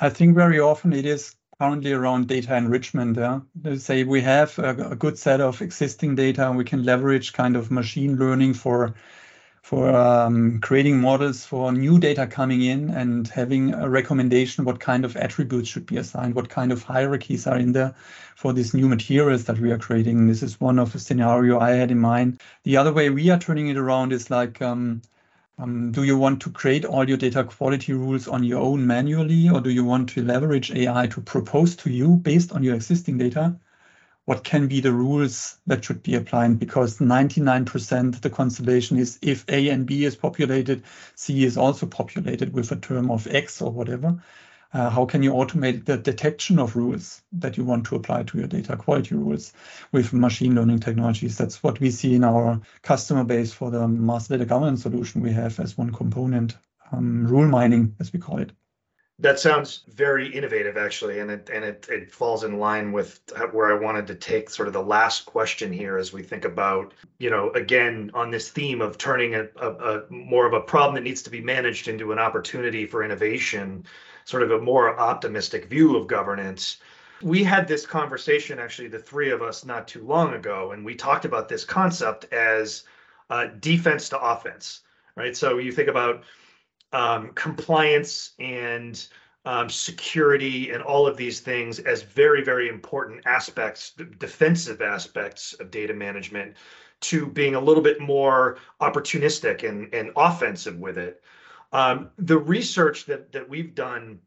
I 0.00 0.08
think 0.10 0.34
very 0.34 0.60
often 0.60 0.92
it 0.92 1.06
is 1.06 1.36
currently 1.58 1.92
around 1.92 2.26
data 2.28 2.56
enrichment. 2.56 3.16
Yeah? 3.16 3.40
Say 3.76 4.04
we 4.04 4.20
have 4.22 4.58
a, 4.58 4.90
a, 4.90 4.96
good 4.96 5.18
set 5.18 5.40
of 5.40 5.62
existing 5.62 6.16
data 6.16 6.48
and 6.48 6.56
we 6.56 6.64
can 6.64 6.82
leverage 6.82 7.32
kind 7.32 7.56
of 7.56 7.70
machine 7.70 8.16
learning 8.16 8.54
for 8.54 8.94
for 9.64 9.88
um, 9.96 10.60
creating 10.60 11.00
models 11.00 11.46
for 11.46 11.72
new 11.72 11.98
data 11.98 12.26
coming 12.26 12.60
in 12.60 12.90
and 12.90 13.28
having 13.28 13.72
a 13.72 13.88
recommendation 13.88 14.66
what 14.66 14.78
kind 14.78 15.06
of 15.06 15.16
attributes 15.16 15.70
should 15.70 15.86
be 15.86 15.96
assigned, 15.96 16.34
what 16.34 16.50
kind 16.50 16.70
of 16.70 16.82
hierarchies 16.82 17.46
are 17.46 17.56
in 17.56 17.72
there 17.72 17.94
for 18.36 18.52
these 18.52 18.74
new 18.74 18.86
materials 18.86 19.46
that 19.46 19.58
we 19.58 19.72
are 19.72 19.78
creating. 19.78 20.26
This 20.26 20.42
is 20.42 20.60
one 20.60 20.78
of 20.78 20.92
the 20.92 20.98
scenario 20.98 21.60
I 21.60 21.70
had 21.70 21.90
in 21.90 21.98
mind. 21.98 22.42
The 22.64 22.76
other 22.76 22.92
way 22.92 23.08
we 23.08 23.30
are 23.30 23.38
turning 23.38 23.68
it 23.68 23.78
around 23.78 24.12
is 24.12 24.30
like, 24.30 24.60
um, 24.60 25.00
um, 25.58 25.92
do 25.92 26.02
you 26.02 26.18
want 26.18 26.42
to 26.42 26.50
create 26.50 26.84
all 26.84 27.08
your 27.08 27.16
data 27.16 27.42
quality 27.42 27.94
rules 27.94 28.28
on 28.28 28.44
your 28.44 28.60
own 28.60 28.86
manually, 28.86 29.48
or 29.48 29.62
do 29.62 29.70
you 29.70 29.82
want 29.82 30.10
to 30.10 30.22
leverage 30.22 30.72
AI 30.72 31.06
to 31.06 31.22
propose 31.22 31.74
to 31.76 31.90
you 31.90 32.16
based 32.16 32.52
on 32.52 32.62
your 32.62 32.74
existing 32.74 33.16
data? 33.16 33.56
What 34.24 34.42
can 34.42 34.68
be 34.68 34.80
the 34.80 34.92
rules 34.92 35.58
that 35.66 35.84
should 35.84 36.02
be 36.02 36.14
applied 36.14 36.58
because 36.58 36.98
99% 36.98 38.20
the 38.20 38.30
constellation 38.30 38.98
is 38.98 39.18
if 39.20 39.44
A 39.48 39.68
and 39.68 39.86
B 39.86 40.04
is 40.04 40.16
populated, 40.16 40.82
C 41.14 41.44
is 41.44 41.56
also 41.56 41.86
populated 41.86 42.52
with 42.52 42.72
a 42.72 42.76
term 42.76 43.10
of 43.10 43.26
X 43.26 43.60
or 43.60 43.70
whatever. 43.70 44.22
Uh, 44.72 44.90
how 44.90 45.06
can 45.06 45.22
you 45.22 45.32
automate 45.32 45.84
the 45.84 45.96
detection 45.96 46.58
of 46.58 46.74
rules 46.74 47.22
that 47.32 47.56
you 47.56 47.64
want 47.64 47.86
to 47.86 47.94
apply 47.94 48.24
to 48.24 48.38
your 48.38 48.48
data 48.48 48.76
quality 48.76 49.14
rules 49.14 49.52
with 49.92 50.12
machine 50.12 50.56
learning 50.56 50.80
technologies? 50.80 51.38
That's 51.38 51.62
what 51.62 51.78
we 51.78 51.92
see 51.92 52.14
in 52.14 52.24
our 52.24 52.60
customer 52.82 53.22
base 53.22 53.52
for 53.52 53.70
the 53.70 53.86
master 53.86 54.36
data 54.36 54.46
governance 54.46 54.82
solution 54.82 55.20
we 55.20 55.32
have 55.32 55.60
as 55.60 55.78
one 55.78 55.92
component, 55.92 56.56
um, 56.90 57.26
rule 57.28 57.46
mining, 57.46 57.94
as 58.00 58.12
we 58.12 58.18
call 58.18 58.38
it. 58.38 58.50
That 59.20 59.38
sounds 59.38 59.84
very 59.88 60.26
innovative, 60.26 60.76
actually, 60.76 61.20
and 61.20 61.30
it 61.30 61.48
and 61.48 61.64
it, 61.64 61.86
it 61.88 62.10
falls 62.10 62.42
in 62.42 62.58
line 62.58 62.90
with 62.90 63.20
where 63.52 63.72
I 63.72 63.78
wanted 63.78 64.08
to 64.08 64.16
take 64.16 64.50
sort 64.50 64.66
of 64.66 64.74
the 64.74 64.82
last 64.82 65.24
question 65.24 65.72
here 65.72 65.98
as 65.98 66.12
we 66.12 66.22
think 66.22 66.44
about, 66.44 66.92
you 67.18 67.30
know, 67.30 67.50
again 67.50 68.10
on 68.12 68.32
this 68.32 68.50
theme 68.50 68.80
of 68.80 68.98
turning 68.98 69.36
a, 69.36 69.46
a, 69.56 69.70
a 69.70 70.10
more 70.10 70.46
of 70.46 70.52
a 70.52 70.60
problem 70.60 70.96
that 70.96 71.04
needs 71.04 71.22
to 71.22 71.30
be 71.30 71.40
managed 71.40 71.86
into 71.86 72.10
an 72.10 72.18
opportunity 72.18 72.86
for 72.86 73.04
innovation, 73.04 73.84
sort 74.24 74.42
of 74.42 74.50
a 74.50 74.60
more 74.60 74.98
optimistic 74.98 75.66
view 75.66 75.96
of 75.96 76.08
governance. 76.08 76.78
We 77.22 77.44
had 77.44 77.68
this 77.68 77.86
conversation, 77.86 78.58
actually, 78.58 78.88
the 78.88 78.98
three 78.98 79.30
of 79.30 79.42
us, 79.42 79.64
not 79.64 79.86
too 79.86 80.04
long 80.04 80.34
ago, 80.34 80.72
and 80.72 80.84
we 80.84 80.96
talked 80.96 81.24
about 81.24 81.48
this 81.48 81.64
concept 81.64 82.32
as 82.32 82.82
uh, 83.30 83.46
defense 83.60 84.08
to 84.08 84.18
offense, 84.18 84.80
right? 85.14 85.36
So 85.36 85.58
you 85.58 85.70
think 85.70 85.88
about 85.88 86.24
um, 86.94 87.32
compliance 87.34 88.30
and 88.38 89.06
um, 89.44 89.68
security 89.68 90.70
and 90.70 90.82
all 90.82 91.06
of 91.06 91.16
these 91.16 91.40
things 91.40 91.80
as 91.80 92.02
very, 92.02 92.42
very 92.42 92.68
important 92.68 93.20
aspects, 93.26 93.92
defensive 94.18 94.80
aspects 94.80 95.52
of 95.54 95.70
data 95.70 95.92
management, 95.92 96.54
to 97.00 97.26
being 97.26 97.54
a 97.54 97.60
little 97.60 97.82
bit 97.82 98.00
more 98.00 98.56
opportunistic 98.80 99.68
and, 99.68 99.92
and 99.92 100.10
offensive 100.16 100.78
with 100.78 100.96
it. 100.96 101.22
Um, 101.72 102.10
the 102.16 102.38
research 102.38 103.04
that 103.06 103.32
that 103.32 103.46
we've 103.46 103.74
done 103.74 104.20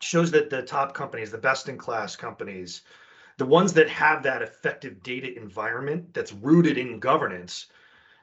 shows 0.00 0.30
that 0.30 0.48
the 0.48 0.62
top 0.62 0.94
companies, 0.94 1.30
the 1.30 1.38
best 1.38 1.68
in 1.68 1.76
class 1.76 2.14
companies, 2.14 2.82
the 3.38 3.44
ones 3.44 3.72
that 3.72 3.88
have 3.88 4.22
that 4.22 4.40
effective 4.40 5.02
data 5.02 5.36
environment 5.36 6.14
that's 6.14 6.32
rooted 6.32 6.78
in 6.78 7.00
governance, 7.00 7.66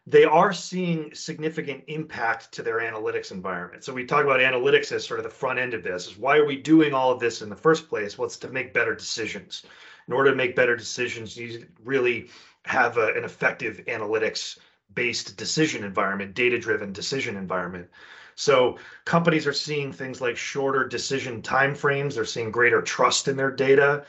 they 0.05 0.25
are 0.25 0.51
seeing 0.51 1.13
significant 1.13 1.83
impact 1.87 2.51
to 2.51 2.61
their 2.61 2.79
analytics 2.79 3.31
environment. 3.31 3.83
So 3.83 3.93
we 3.93 4.05
talk 4.05 4.25
about 4.25 4.41
analytics 4.41 4.91
as 4.91 5.05
sort 5.05 5.19
of 5.19 5.23
the 5.23 5.29
front 5.29 5.59
end 5.59 5.73
of 5.73 5.83
this. 5.83 6.07
Is 6.07 6.17
why 6.17 6.37
are 6.37 6.45
we 6.45 6.57
doing 6.57 6.93
all 6.93 7.11
of 7.11 7.19
this 7.19 7.41
in 7.41 7.49
the 7.49 7.55
first 7.55 7.87
place? 7.87 8.17
Well, 8.17 8.25
it's 8.25 8.37
to 8.37 8.49
make 8.49 8.73
better 8.73 8.95
decisions. 8.95 9.63
In 10.07 10.13
order 10.13 10.31
to 10.31 10.35
make 10.35 10.57
better 10.57 10.75
decisions, 10.75 11.37
you 11.37 11.65
really 11.83 12.29
have 12.65 12.97
a, 12.97 13.13
an 13.13 13.23
effective 13.23 13.81
analytics 13.87 14.57
based 14.93 15.37
decision 15.37 15.85
environment, 15.85 16.35
data 16.35 16.59
driven 16.59 16.91
decision 16.91 17.37
environment. 17.37 17.87
So 18.35 18.79
companies 19.05 19.47
are 19.47 19.53
seeing 19.53 19.93
things 19.93 20.19
like 20.19 20.35
shorter 20.35 20.85
decision 20.85 21.41
timeframes. 21.41 22.15
They're 22.15 22.25
seeing 22.25 22.51
greater 22.51 22.81
trust 22.81 23.29
in 23.29 23.37
their 23.37 23.51
data. 23.51 24.05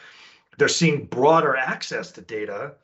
They're 0.58 0.68
seeing 0.68 1.06
broader 1.06 1.56
access 1.56 2.10
to 2.12 2.20
data 2.20 2.74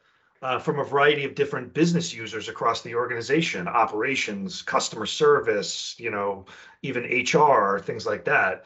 uh, 0.42 0.59
from 0.59 0.78
a 0.78 0.85
variety 0.85 1.25
of 1.25 1.35
different 1.35 1.75
business 1.75 2.14
users 2.14 2.49
across 2.49 2.82
the 2.82 2.94
organization, 2.94 3.68
operations, 3.68 4.62
customer 4.62 5.06
service, 5.06 5.94
you 5.99 6.11
know, 6.11 6.47
even 6.82 7.04
HR, 7.04 7.78
things 7.78 8.06
like 8.06 8.25
that. 8.25 8.64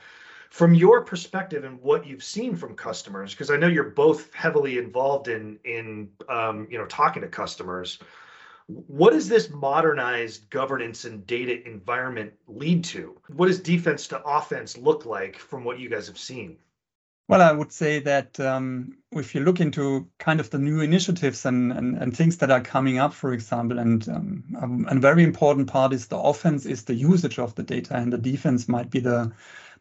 From 0.50 0.72
your 0.72 1.02
perspective 1.02 1.64
and 1.64 1.80
what 1.80 2.06
you've 2.06 2.22
seen 2.22 2.54
from 2.54 2.76
customers, 2.76 3.32
because 3.32 3.50
I 3.50 3.56
know 3.56 3.66
you're 3.66 3.90
both 3.90 4.32
heavily 4.32 4.78
involved 4.78 5.26
in 5.26 5.58
in 5.64 6.10
um, 6.28 6.68
you 6.70 6.78
know 6.78 6.86
talking 6.86 7.22
to 7.22 7.28
customers, 7.28 7.98
what 8.68 9.12
does 9.12 9.28
this 9.28 9.50
modernized 9.50 10.48
governance 10.50 11.06
and 11.06 11.26
data 11.26 11.66
environment 11.66 12.34
lead 12.46 12.84
to? 12.84 13.20
What 13.32 13.48
does 13.48 13.58
defense 13.58 14.06
to 14.08 14.22
offense 14.22 14.78
look 14.78 15.04
like 15.04 15.38
from 15.38 15.64
what 15.64 15.80
you 15.80 15.90
guys 15.90 16.06
have 16.06 16.18
seen? 16.18 16.56
Well, 17.26 17.42
I 17.42 17.52
would 17.52 17.72
say 17.72 18.00
that 18.00 18.38
um, 18.38 18.98
if 19.16 19.34
you 19.34 19.42
look 19.42 19.60
into 19.60 20.08
kind 20.18 20.40
of 20.40 20.50
the 20.50 20.58
new 20.58 20.80
initiatives 20.80 21.46
and, 21.46 21.72
and, 21.72 21.96
and 21.96 22.16
things 22.16 22.38
that 22.38 22.50
are 22.50 22.60
coming 22.60 22.98
up, 22.98 23.14
for 23.14 23.32
example, 23.32 23.78
and 23.78 24.08
um, 24.08 24.44
um, 24.60 24.86
a 24.90 24.94
very 24.96 25.22
important 25.22 25.68
part 25.68 25.92
is 25.92 26.06
the 26.06 26.18
offense 26.18 26.66
is 26.66 26.84
the 26.84 26.94
usage 26.94 27.38
of 27.38 27.54
the 27.54 27.62
data, 27.62 27.96
and 27.96 28.12
the 28.12 28.18
defense 28.18 28.68
might 28.68 28.90
be 28.90 29.00
the 29.00 29.32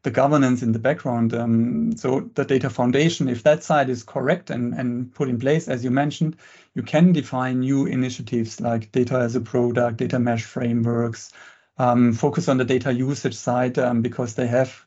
the 0.04 0.12
governance 0.12 0.62
in 0.62 0.74
the 0.74 0.80
background. 0.80 1.34
Um, 1.34 1.96
so 1.96 2.30
the 2.36 2.44
data 2.44 2.70
foundation, 2.70 3.30
if 3.30 3.44
that 3.44 3.64
side 3.64 3.90
is 3.90 4.04
correct 4.04 4.50
and, 4.50 4.74
and 4.74 5.14
put 5.14 5.30
in 5.30 5.40
place, 5.40 5.70
as 5.70 5.84
you 5.84 5.92
mentioned, 5.92 6.36
you 6.76 6.84
can 6.84 7.14
define 7.14 7.62
new 7.62 7.86
initiatives 7.86 8.60
like 8.60 8.92
data 8.92 9.16
as 9.16 9.36
a 9.38 9.42
product, 9.42 9.98
data 9.98 10.20
mesh 10.20 10.44
frameworks, 10.44 11.32
um, 11.78 12.12
focus 12.12 12.50
on 12.50 12.58
the 12.58 12.66
data 12.66 12.94
usage 12.94 13.36
side 13.36 13.80
um, 13.80 14.02
because 14.02 14.36
they 14.36 14.48
have 14.48 14.86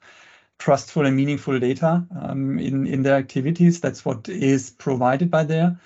trustful 0.59 1.07
and 1.07 1.17
meaningful 1.17 1.59
data 1.59 2.05
um, 2.21 2.59
in, 2.59 2.87
in 2.87 3.03
their 3.03 3.17
activities. 3.17 3.81
That's 3.81 4.05
what 4.05 4.29
is 4.29 4.71
provided 4.71 5.31
by 5.31 5.45
there. 5.45 5.79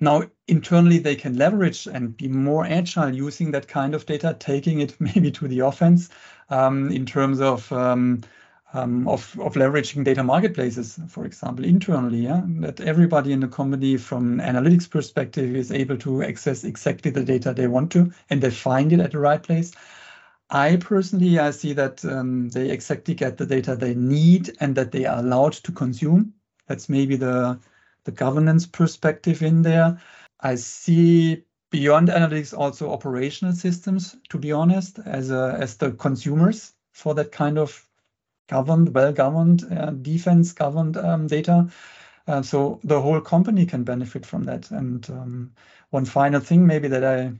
Now, 0.00 0.22
internally, 0.46 0.98
they 0.98 1.16
can 1.16 1.36
leverage 1.36 1.86
and 1.86 2.16
be 2.16 2.28
more 2.28 2.64
agile 2.64 3.12
using 3.12 3.50
that 3.50 3.66
kind 3.66 3.94
of 3.94 4.06
data, 4.06 4.36
taking 4.38 4.80
it 4.80 4.94
maybe 5.00 5.30
to 5.32 5.48
the 5.48 5.60
offense 5.60 6.08
um, 6.50 6.90
in 6.92 7.04
terms 7.04 7.40
of, 7.40 7.70
um, 7.72 8.22
um, 8.72 9.08
of, 9.08 9.36
of 9.40 9.54
leveraging 9.54 10.04
data 10.04 10.22
marketplaces, 10.22 11.00
for 11.08 11.24
example, 11.24 11.64
internally. 11.64 12.18
Yeah? 12.18 12.42
That 12.60 12.80
everybody 12.80 13.32
in 13.32 13.40
the 13.40 13.48
company, 13.48 13.96
from 13.96 14.38
analytics 14.38 14.88
perspective, 14.88 15.56
is 15.56 15.72
able 15.72 15.96
to 15.98 16.22
access 16.22 16.62
exactly 16.62 17.10
the 17.10 17.24
data 17.24 17.52
they 17.52 17.66
want 17.66 17.90
to, 17.92 18.12
and 18.30 18.40
they 18.40 18.50
find 18.50 18.92
it 18.92 19.00
at 19.00 19.10
the 19.10 19.18
right 19.18 19.42
place. 19.42 19.72
I 20.50 20.76
personally, 20.76 21.38
I 21.38 21.50
see 21.50 21.74
that 21.74 22.04
um, 22.04 22.48
they 22.48 22.70
exactly 22.70 23.14
get 23.14 23.36
the 23.36 23.46
data 23.46 23.76
they 23.76 23.94
need 23.94 24.56
and 24.60 24.74
that 24.76 24.92
they 24.92 25.04
are 25.04 25.18
allowed 25.18 25.52
to 25.52 25.72
consume. 25.72 26.32
That's 26.66 26.88
maybe 26.88 27.16
the 27.16 27.58
the 28.04 28.12
governance 28.12 28.66
perspective 28.66 29.42
in 29.42 29.62
there. 29.62 30.00
I 30.40 30.54
see 30.54 31.44
beyond 31.70 32.08
analytics 32.08 32.56
also 32.56 32.90
operational 32.90 33.52
systems, 33.52 34.16
to 34.30 34.38
be 34.38 34.52
honest, 34.52 34.98
as 35.04 35.30
a, 35.30 35.56
as 35.60 35.76
the 35.76 35.92
consumers 35.92 36.72
for 36.92 37.14
that 37.14 37.32
kind 37.32 37.58
of 37.58 37.86
governed, 38.48 38.94
well-governed, 38.94 39.70
uh, 39.70 39.90
defense-governed 39.90 40.96
um, 40.96 41.26
data. 41.26 41.68
Uh, 42.26 42.40
so 42.40 42.80
the 42.84 43.00
whole 43.00 43.20
company 43.20 43.66
can 43.66 43.84
benefit 43.84 44.24
from 44.24 44.44
that. 44.44 44.70
And 44.70 45.08
um, 45.10 45.52
one 45.90 46.06
final 46.06 46.40
thing, 46.40 46.66
maybe 46.66 46.88
that 46.88 47.04
I 47.04 47.32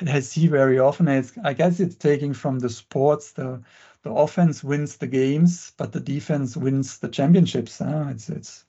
that 0.00 0.08
I 0.08 0.20
see 0.20 0.46
very 0.48 0.78
often 0.78 1.08
I 1.08 1.52
guess 1.52 1.80
it's 1.80 1.96
taking 1.96 2.34
from 2.34 2.58
the 2.58 2.70
sports 2.70 3.32
the 3.32 3.60
the 4.02 4.10
offense 4.10 4.62
wins 4.62 4.98
the 4.98 5.06
games, 5.06 5.72
but 5.78 5.92
the 5.92 6.00
defense 6.00 6.56
wins 6.56 6.98
the 6.98 7.08
championships. 7.08 7.78
Huh? 7.78 8.06
It's 8.10 8.28
it's 8.28 8.64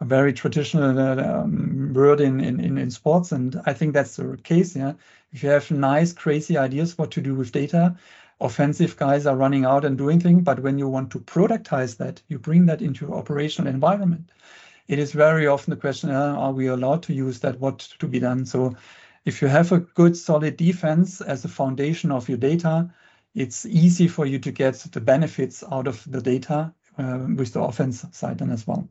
a 0.00 0.04
very 0.04 0.32
traditional 0.32 0.98
um, 0.98 1.92
word 1.94 2.20
in, 2.20 2.40
in 2.40 2.78
in 2.78 2.90
sports, 2.90 3.32
and 3.32 3.60
I 3.66 3.74
think 3.74 3.92
that's 3.92 4.16
the 4.16 4.38
case. 4.42 4.74
Yeah, 4.74 4.94
if 5.32 5.42
you 5.42 5.50
have 5.50 5.70
nice, 5.70 6.12
crazy 6.12 6.56
ideas 6.56 6.96
what 6.96 7.10
to 7.12 7.20
do 7.20 7.34
with 7.34 7.52
data, 7.52 7.96
offensive 8.40 8.96
guys 8.96 9.26
are 9.26 9.36
running 9.36 9.64
out 9.66 9.84
and 9.84 9.98
doing 9.98 10.20
things. 10.20 10.42
But 10.42 10.60
when 10.60 10.78
you 10.78 10.88
want 10.88 11.10
to 11.12 11.18
productize 11.20 11.98
that, 11.98 12.22
you 12.28 12.38
bring 12.38 12.66
that 12.66 12.80
into 12.80 13.12
operational 13.12 13.70
environment. 13.70 14.30
It 14.86 14.98
is 14.98 15.12
very 15.12 15.46
often 15.46 15.72
the 15.72 15.80
question: 15.80 16.10
uh, 16.10 16.34
Are 16.36 16.52
we 16.52 16.68
allowed 16.68 17.02
to 17.04 17.12
use 17.12 17.40
that? 17.40 17.60
What 17.60 17.80
to 17.98 18.06
be 18.08 18.20
done? 18.20 18.46
So 18.46 18.74
if 19.28 19.42
you 19.42 19.48
have 19.48 19.72
a 19.72 19.80
good 19.80 20.16
solid 20.16 20.56
defense 20.56 21.20
as 21.20 21.44
a 21.44 21.48
foundation 21.48 22.10
of 22.10 22.28
your 22.30 22.38
data, 22.38 22.90
it's 23.34 23.66
easy 23.66 24.08
for 24.08 24.24
you 24.24 24.38
to 24.38 24.50
get 24.50 24.74
the 24.92 25.02
benefits 25.02 25.62
out 25.70 25.86
of 25.86 26.02
the 26.10 26.22
data 26.22 26.72
uh, 26.96 27.26
with 27.36 27.52
the 27.52 27.60
offense 27.60 28.06
side 28.12 28.38
then 28.38 28.50
as 28.50 28.66
well. 28.66 28.88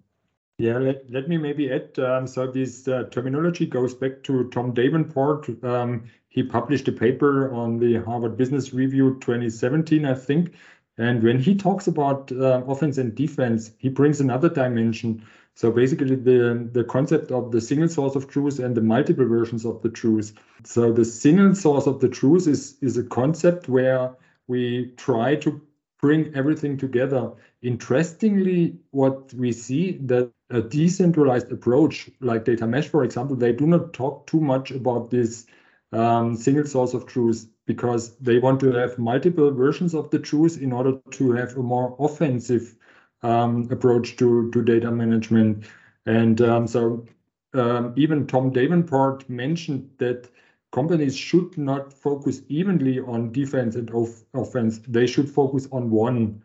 Yeah, 0.60 0.78
let, 0.78 1.10
let 1.10 1.28
me 1.28 1.38
maybe 1.38 1.72
add. 1.72 1.98
Um, 1.98 2.28
so 2.28 2.52
this 2.52 2.88
uh, 2.88 3.06
terminology 3.12 3.66
goes 3.66 3.96
back 3.96 4.24
to 4.24 4.50
Tom 4.50 4.74
Davenport. 4.74 5.64
Um, 5.64 6.04
he 6.30 6.44
published 6.44 6.88
a 6.88 6.92
paper 6.92 7.52
on 7.52 7.80
the 7.80 7.96
Harvard 8.04 8.38
Business 8.38 8.74
Review 8.74 9.18
2017, 9.20 10.06
I 10.06 10.14
think. 10.14 10.54
And 11.00 11.24
when 11.24 11.40
he 11.40 11.56
talks 11.56 11.88
about 11.88 12.32
uh, 12.32 12.64
offense 12.68 13.00
and 13.00 13.14
defense, 13.16 13.72
he 13.78 13.90
brings 13.90 14.20
another 14.20 14.50
dimension. 14.50 15.24
So 15.58 15.72
basically 15.72 16.16
the, 16.16 16.70
the 16.72 16.84
concept 16.84 17.32
of 17.32 17.52
the 17.52 17.60
single 17.60 17.90
source 17.90 18.16
of 18.16 18.28
truth 18.28 18.60
and 18.60 18.76
the 18.76 18.82
multiple 18.82 19.26
versions 19.26 19.66
of 19.66 19.82
the 19.82 19.90
truth. 19.90 20.34
So 20.64 20.94
the 20.94 21.04
single 21.04 21.56
source 21.56 21.88
of 21.88 22.00
the 22.00 22.10
truth 22.10 22.48
is, 22.48 22.78
is 22.80 22.96
a 22.96 23.04
concept 23.04 23.68
where 23.68 24.12
we 24.46 24.94
try 24.98 25.34
to 25.38 25.60
bring 26.00 26.36
everything 26.36 26.78
together. 26.78 27.32
Interestingly, 27.64 28.78
what 28.92 29.34
we 29.34 29.52
see 29.52 29.94
that 30.04 30.30
a 30.52 30.62
decentralized 30.62 31.52
approach 31.52 32.12
like 32.20 32.46
data 32.46 32.68
mesh, 32.68 32.88
for 32.88 33.04
example, 33.04 33.36
they 33.36 33.52
do 33.52 33.66
not 33.66 33.94
talk 33.94 34.28
too 34.28 34.40
much 34.40 34.70
about 34.70 35.10
this 35.10 35.48
um, 35.92 36.36
single 36.36 36.68
source 36.68 36.94
of 36.94 37.08
truth 37.08 37.50
because 37.66 38.16
they 38.18 38.38
want 38.38 38.60
to 38.60 38.74
have 38.74 39.00
multiple 39.00 39.50
versions 39.50 39.96
of 39.96 40.12
the 40.12 40.20
truth 40.20 40.62
in 40.62 40.72
order 40.72 41.00
to 41.14 41.32
have 41.32 41.58
a 41.58 41.64
more 41.64 41.96
offensive 41.98 42.76
um, 43.24 43.68
approach 43.72 44.16
to, 44.18 44.50
to 44.52 44.64
data 44.64 44.92
management. 44.92 45.66
And 46.06 46.42
um, 46.42 46.68
so 46.68 47.06
um, 47.54 47.94
even 47.96 48.28
Tom 48.28 48.52
Davenport 48.52 49.30
mentioned 49.30 49.90
that 49.98 50.30
companies 50.72 51.16
should 51.16 51.58
not 51.58 51.94
focus 51.94 52.42
evenly 52.50 53.00
on 53.00 53.32
defense 53.32 53.76
and 53.76 53.90
off- 53.92 54.24
offense. 54.34 54.80
They 54.88 55.08
should 55.08 55.30
focus 55.30 55.68
on 55.72 55.90
one. 55.90 56.42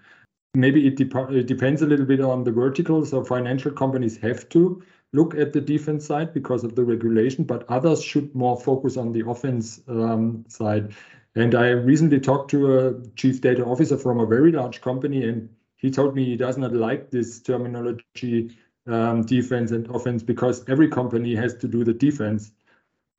Maybe 0.55 0.87
it, 0.87 1.01
it 1.01 1.47
depends 1.47 1.83
a 1.83 1.87
little 1.87 2.07
bit 2.07 2.21
on 2.21 2.45
the 2.45 2.53
vertical. 2.53 3.05
So 3.05 3.25
financial 3.25 3.73
companies 3.73 4.17
have 4.19 4.49
to 4.51 4.83
look 5.13 5.35
at 5.35 5.53
the 5.53 5.61
defense 5.61 6.07
side 6.07 6.33
because 6.33 6.65
of 6.65 6.75
the 6.75 6.85
regulation, 6.85 7.45
but 7.45 7.69
others 7.69 8.03
should 8.03 8.35
more 8.35 8.59
focus 8.59 8.97
on 8.97 9.13
the 9.13 9.29
offense 9.29 9.81
um, 9.89 10.45
side. 10.49 10.95
And 11.35 11.55
I 11.55 11.71
recently 11.71 12.21
talked 12.21 12.51
to 12.51 12.79
a 12.79 13.09
chief 13.17 13.41
data 13.41 13.65
officer 13.65 13.97
from 13.97 14.21
a 14.21 14.27
very 14.27 14.53
large 14.53 14.81
company, 14.81 15.27
and 15.27 15.49
he 15.83 15.91
told 15.91 16.15
me 16.15 16.25
he 16.25 16.37
does 16.37 16.57
not 16.57 16.73
like 16.73 17.11
this 17.11 17.41
terminology 17.41 18.57
um, 18.87 19.23
defense 19.23 19.73
and 19.73 19.89
offense 19.95 20.23
because 20.23 20.65
every 20.69 20.89
company 20.89 21.35
has 21.35 21.57
to 21.57 21.69
do 21.69 21.85
the 21.85 21.93
defense. 21.93 22.53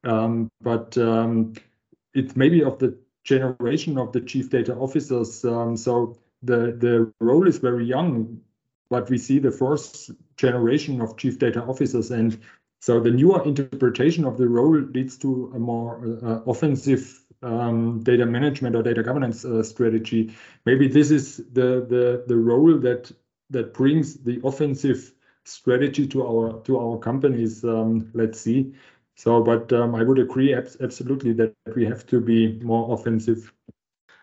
Um, 0.06 0.50
but 0.62 0.98
um, 0.98 1.54
it's 2.14 2.36
maybe 2.36 2.64
of 2.64 2.80
the 2.80 2.98
generation 3.24 3.98
of 3.98 4.14
the 4.14 4.22
chief 4.22 4.50
data 4.50 4.74
officers. 4.76 5.46
Um, 5.46 5.78
so 5.78 6.18
the 6.42 6.76
the 6.78 7.14
role 7.20 7.48
is 7.48 7.58
very 7.58 7.86
young, 7.86 8.42
but 8.90 9.10
we 9.10 9.18
see 9.18 9.40
the 9.40 9.52
first 9.52 10.12
generation 10.38 11.02
of 11.02 11.18
chief 11.18 11.40
data 11.40 11.62
officers, 11.62 12.12
and 12.12 12.40
so 12.82 13.00
the 13.00 13.12
newer 13.12 13.44
interpretation 13.46 14.26
of 14.26 14.38
the 14.38 14.48
role 14.48 14.78
leads 14.78 15.18
to 15.20 15.52
a 15.56 15.60
more 15.60 16.20
uh, 16.22 16.42
offensive 16.52 17.23
um, 17.44 18.02
data 18.04 18.26
management 18.26 18.76
or 18.76 18.84
data 18.84 19.04
governance 19.04 19.46
uh, 19.46 19.62
strategy. 19.64 20.34
Maybe 20.66 20.88
this 20.88 21.12
is 21.12 21.38
the 21.38 21.86
the 21.88 22.24
the 22.28 22.38
role 22.38 22.78
that 22.80 23.12
that 23.50 23.74
brings 23.74 24.16
the 24.16 24.42
offensive 24.44 25.14
strategy 25.46 26.08
to 26.08 26.26
our 26.26 26.62
to 26.62 26.80
our 26.80 26.98
companies. 26.98 27.64
Um, 27.64 28.10
let's 28.14 28.40
see. 28.40 28.74
So, 29.16 29.44
but 29.44 29.72
um, 29.74 29.94
I 29.94 30.04
would 30.04 30.20
agree 30.20 30.54
absolutely 30.54 31.34
that 31.34 31.54
we 31.76 31.86
have 31.86 32.06
to 32.08 32.20
be 32.20 32.60
more 32.64 32.94
offensive. 32.94 33.54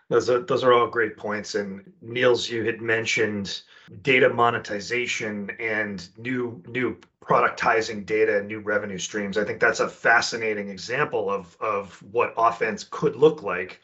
Those 0.09 0.29
are 0.29 0.41
those 0.41 0.63
are 0.63 0.73
all 0.73 0.87
great 0.87 1.15
points. 1.15 1.55
And 1.55 1.93
Niels, 2.01 2.49
you 2.49 2.65
had 2.65 2.81
mentioned 2.81 3.61
data 4.01 4.29
monetization 4.29 5.51
and 5.59 6.05
new 6.17 6.61
new 6.67 6.97
productizing 7.21 8.05
data 8.05 8.39
and 8.39 8.47
new 8.47 8.59
revenue 8.59 8.97
streams. 8.97 9.37
I 9.37 9.43
think 9.43 9.59
that's 9.59 9.79
a 9.79 9.87
fascinating 9.87 10.69
example 10.69 11.29
of 11.29 11.55
of 11.59 12.01
what 12.11 12.33
offense 12.37 12.85
could 12.89 13.15
look 13.15 13.43
like. 13.43 13.79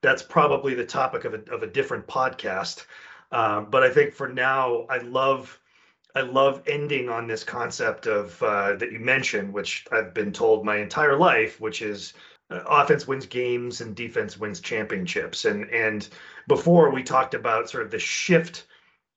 That's 0.00 0.22
probably 0.22 0.74
the 0.74 0.86
topic 0.86 1.24
of 1.24 1.34
a 1.34 1.42
of 1.52 1.62
a 1.62 1.66
different 1.66 2.06
podcast. 2.06 2.86
Um, 3.30 3.66
but 3.70 3.82
I 3.82 3.90
think 3.90 4.14
for 4.14 4.28
now, 4.28 4.86
I 4.88 4.98
love 4.98 5.60
I 6.14 6.22
love 6.22 6.62
ending 6.66 7.08
on 7.08 7.26
this 7.26 7.44
concept 7.44 8.06
of 8.06 8.42
uh, 8.42 8.76
that 8.76 8.90
you 8.90 8.98
mentioned, 8.98 9.52
which 9.52 9.86
I've 9.92 10.14
been 10.14 10.32
told 10.32 10.64
my 10.64 10.78
entire 10.78 11.16
life, 11.16 11.60
which 11.60 11.82
is 11.82 12.14
uh, 12.50 12.62
offense 12.66 13.06
wins 13.06 13.26
games 13.26 13.82
and 13.82 13.94
defense 13.94 14.38
wins 14.38 14.60
championships. 14.60 15.44
And 15.44 15.68
and 15.70 16.08
before 16.46 16.90
we 16.90 17.02
talked 17.02 17.34
about 17.34 17.68
sort 17.68 17.84
of 17.84 17.90
the 17.90 17.98
shift 17.98 18.66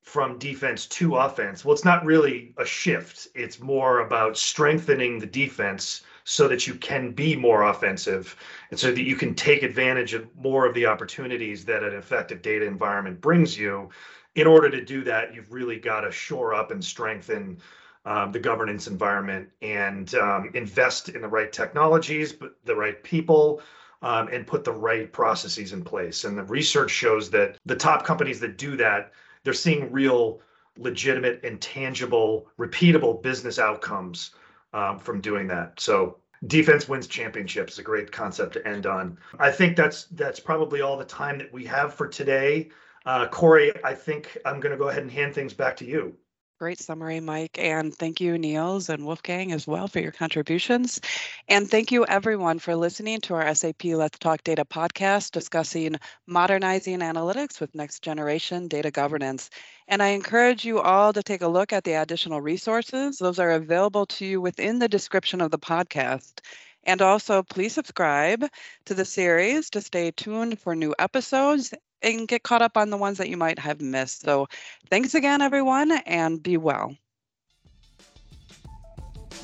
from 0.01 0.39
defense 0.39 0.87
to 0.87 1.15
offense. 1.15 1.63
Well, 1.63 1.73
it's 1.73 1.85
not 1.85 2.05
really 2.05 2.53
a 2.57 2.65
shift. 2.65 3.27
It's 3.35 3.59
more 3.59 3.99
about 3.99 4.37
strengthening 4.37 5.19
the 5.19 5.27
defense 5.27 6.01
so 6.23 6.47
that 6.47 6.67
you 6.67 6.75
can 6.75 7.11
be 7.11 7.35
more 7.35 7.63
offensive 7.63 8.35
and 8.69 8.79
so 8.79 8.91
that 8.91 9.03
you 9.03 9.15
can 9.15 9.35
take 9.35 9.63
advantage 9.63 10.13
of 10.13 10.27
more 10.35 10.65
of 10.65 10.73
the 10.73 10.85
opportunities 10.85 11.65
that 11.65 11.83
an 11.83 11.93
effective 11.93 12.41
data 12.41 12.65
environment 12.65 13.21
brings 13.21 13.57
you 13.57 13.89
in 14.35 14.47
order 14.47 14.69
to 14.69 14.83
do 14.83 15.03
that, 15.03 15.33
you've 15.33 15.51
really 15.51 15.77
got 15.77 16.01
to 16.01 16.11
shore 16.11 16.53
up 16.53 16.71
and 16.71 16.83
strengthen 16.83 17.57
um, 18.05 18.31
the 18.31 18.39
governance 18.39 18.87
environment 18.87 19.49
and 19.61 20.15
um, 20.15 20.49
invest 20.53 21.09
in 21.09 21.21
the 21.21 21.27
right 21.27 21.51
technologies, 21.51 22.31
but 22.31 22.55
the 22.65 22.75
right 22.75 23.03
people, 23.03 23.61
um, 24.01 24.29
and 24.29 24.47
put 24.47 24.63
the 24.63 24.71
right 24.71 25.11
processes 25.11 25.73
in 25.73 25.83
place. 25.83 26.23
And 26.23 26.37
the 26.37 26.43
research 26.43 26.89
shows 26.89 27.29
that 27.31 27.57
the 27.65 27.75
top 27.75 28.05
companies 28.05 28.39
that 28.39 28.57
do 28.57 28.75
that, 28.77 29.11
they're 29.43 29.53
seeing 29.53 29.91
real, 29.91 30.41
legitimate, 30.77 31.43
and 31.43 31.61
tangible, 31.61 32.47
repeatable 32.57 33.21
business 33.21 33.59
outcomes 33.59 34.31
um, 34.73 34.99
from 34.99 35.21
doing 35.21 35.47
that. 35.47 35.79
So 35.79 36.17
defense 36.47 36.87
wins 36.89 37.07
championships 37.07 37.73
is 37.73 37.79
a 37.79 37.83
great 37.83 38.11
concept 38.11 38.53
to 38.53 38.67
end 38.67 38.85
on. 38.85 39.17
I 39.39 39.51
think 39.51 39.75
that's 39.75 40.05
that's 40.05 40.39
probably 40.39 40.81
all 40.81 40.97
the 40.97 41.05
time 41.05 41.37
that 41.37 41.51
we 41.51 41.65
have 41.65 41.93
for 41.93 42.07
today. 42.07 42.69
Uh, 43.05 43.27
Corey, 43.27 43.71
I 43.83 43.93
think 43.93 44.37
I'm 44.45 44.59
going 44.59 44.71
to 44.71 44.77
go 44.77 44.89
ahead 44.89 45.01
and 45.01 45.11
hand 45.11 45.33
things 45.33 45.53
back 45.53 45.75
to 45.77 45.85
you. 45.85 46.15
Great 46.61 46.79
summary, 46.79 47.19
Mike. 47.19 47.57
And 47.59 47.93
thank 47.93 48.21
you, 48.21 48.37
Niels 48.37 48.89
and 48.89 49.03
Wolfgang, 49.05 49.51
as 49.51 49.67
well, 49.67 49.87
for 49.87 49.99
your 49.99 50.11
contributions. 50.11 51.01
And 51.49 51.69
thank 51.69 51.91
you, 51.91 52.05
everyone, 52.05 52.59
for 52.59 52.75
listening 52.75 53.19
to 53.21 53.33
our 53.33 53.55
SAP 53.55 53.83
Let's 53.95 54.19
Talk 54.19 54.43
Data 54.43 54.63
podcast 54.63 55.31
discussing 55.31 55.95
modernizing 56.27 56.99
analytics 56.99 57.59
with 57.59 57.73
next 57.75 58.03
generation 58.03 58.67
data 58.67 58.91
governance. 58.91 59.49
And 59.87 60.03
I 60.03 60.09
encourage 60.09 60.63
you 60.63 60.79
all 60.79 61.11
to 61.13 61.23
take 61.23 61.41
a 61.41 61.47
look 61.47 61.73
at 61.73 61.83
the 61.83 61.93
additional 61.93 62.41
resources. 62.41 63.17
Those 63.17 63.39
are 63.39 63.51
available 63.51 64.05
to 64.05 64.25
you 64.25 64.39
within 64.39 64.77
the 64.79 64.87
description 64.87 65.41
of 65.41 65.49
the 65.51 65.59
podcast. 65.59 66.41
And 66.83 67.01
also, 67.01 67.41
please 67.43 67.73
subscribe 67.73 68.45
to 68.85 68.93
the 68.93 69.05
series 69.05 69.71
to 69.71 69.81
stay 69.81 70.11
tuned 70.11 70.59
for 70.59 70.75
new 70.75 70.93
episodes 70.99 71.73
and 72.03 72.27
get 72.27 72.43
caught 72.43 72.61
up 72.61 72.77
on 72.77 72.89
the 72.89 72.97
ones 72.97 73.17
that 73.17 73.29
you 73.29 73.37
might 73.37 73.59
have 73.59 73.81
missed. 73.81 74.21
So 74.21 74.47
thanks 74.89 75.13
again, 75.15 75.41
everyone, 75.41 75.91
and 75.91 76.41
be 76.41 76.57
well. 76.57 76.95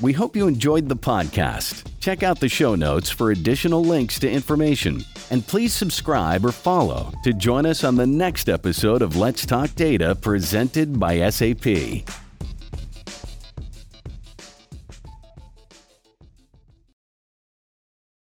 We 0.00 0.12
hope 0.12 0.36
you 0.36 0.46
enjoyed 0.46 0.88
the 0.88 0.96
podcast. 0.96 1.90
Check 1.98 2.22
out 2.22 2.38
the 2.38 2.48
show 2.48 2.76
notes 2.76 3.10
for 3.10 3.32
additional 3.32 3.82
links 3.82 4.20
to 4.20 4.30
information. 4.30 5.04
And 5.30 5.44
please 5.44 5.72
subscribe 5.72 6.44
or 6.44 6.52
follow 6.52 7.12
to 7.24 7.32
join 7.32 7.66
us 7.66 7.82
on 7.82 7.96
the 7.96 8.06
next 8.06 8.48
episode 8.48 9.02
of 9.02 9.16
Let's 9.16 9.44
Talk 9.44 9.74
Data 9.74 10.14
presented 10.14 11.00
by 11.00 11.28
SAP. 11.30 12.06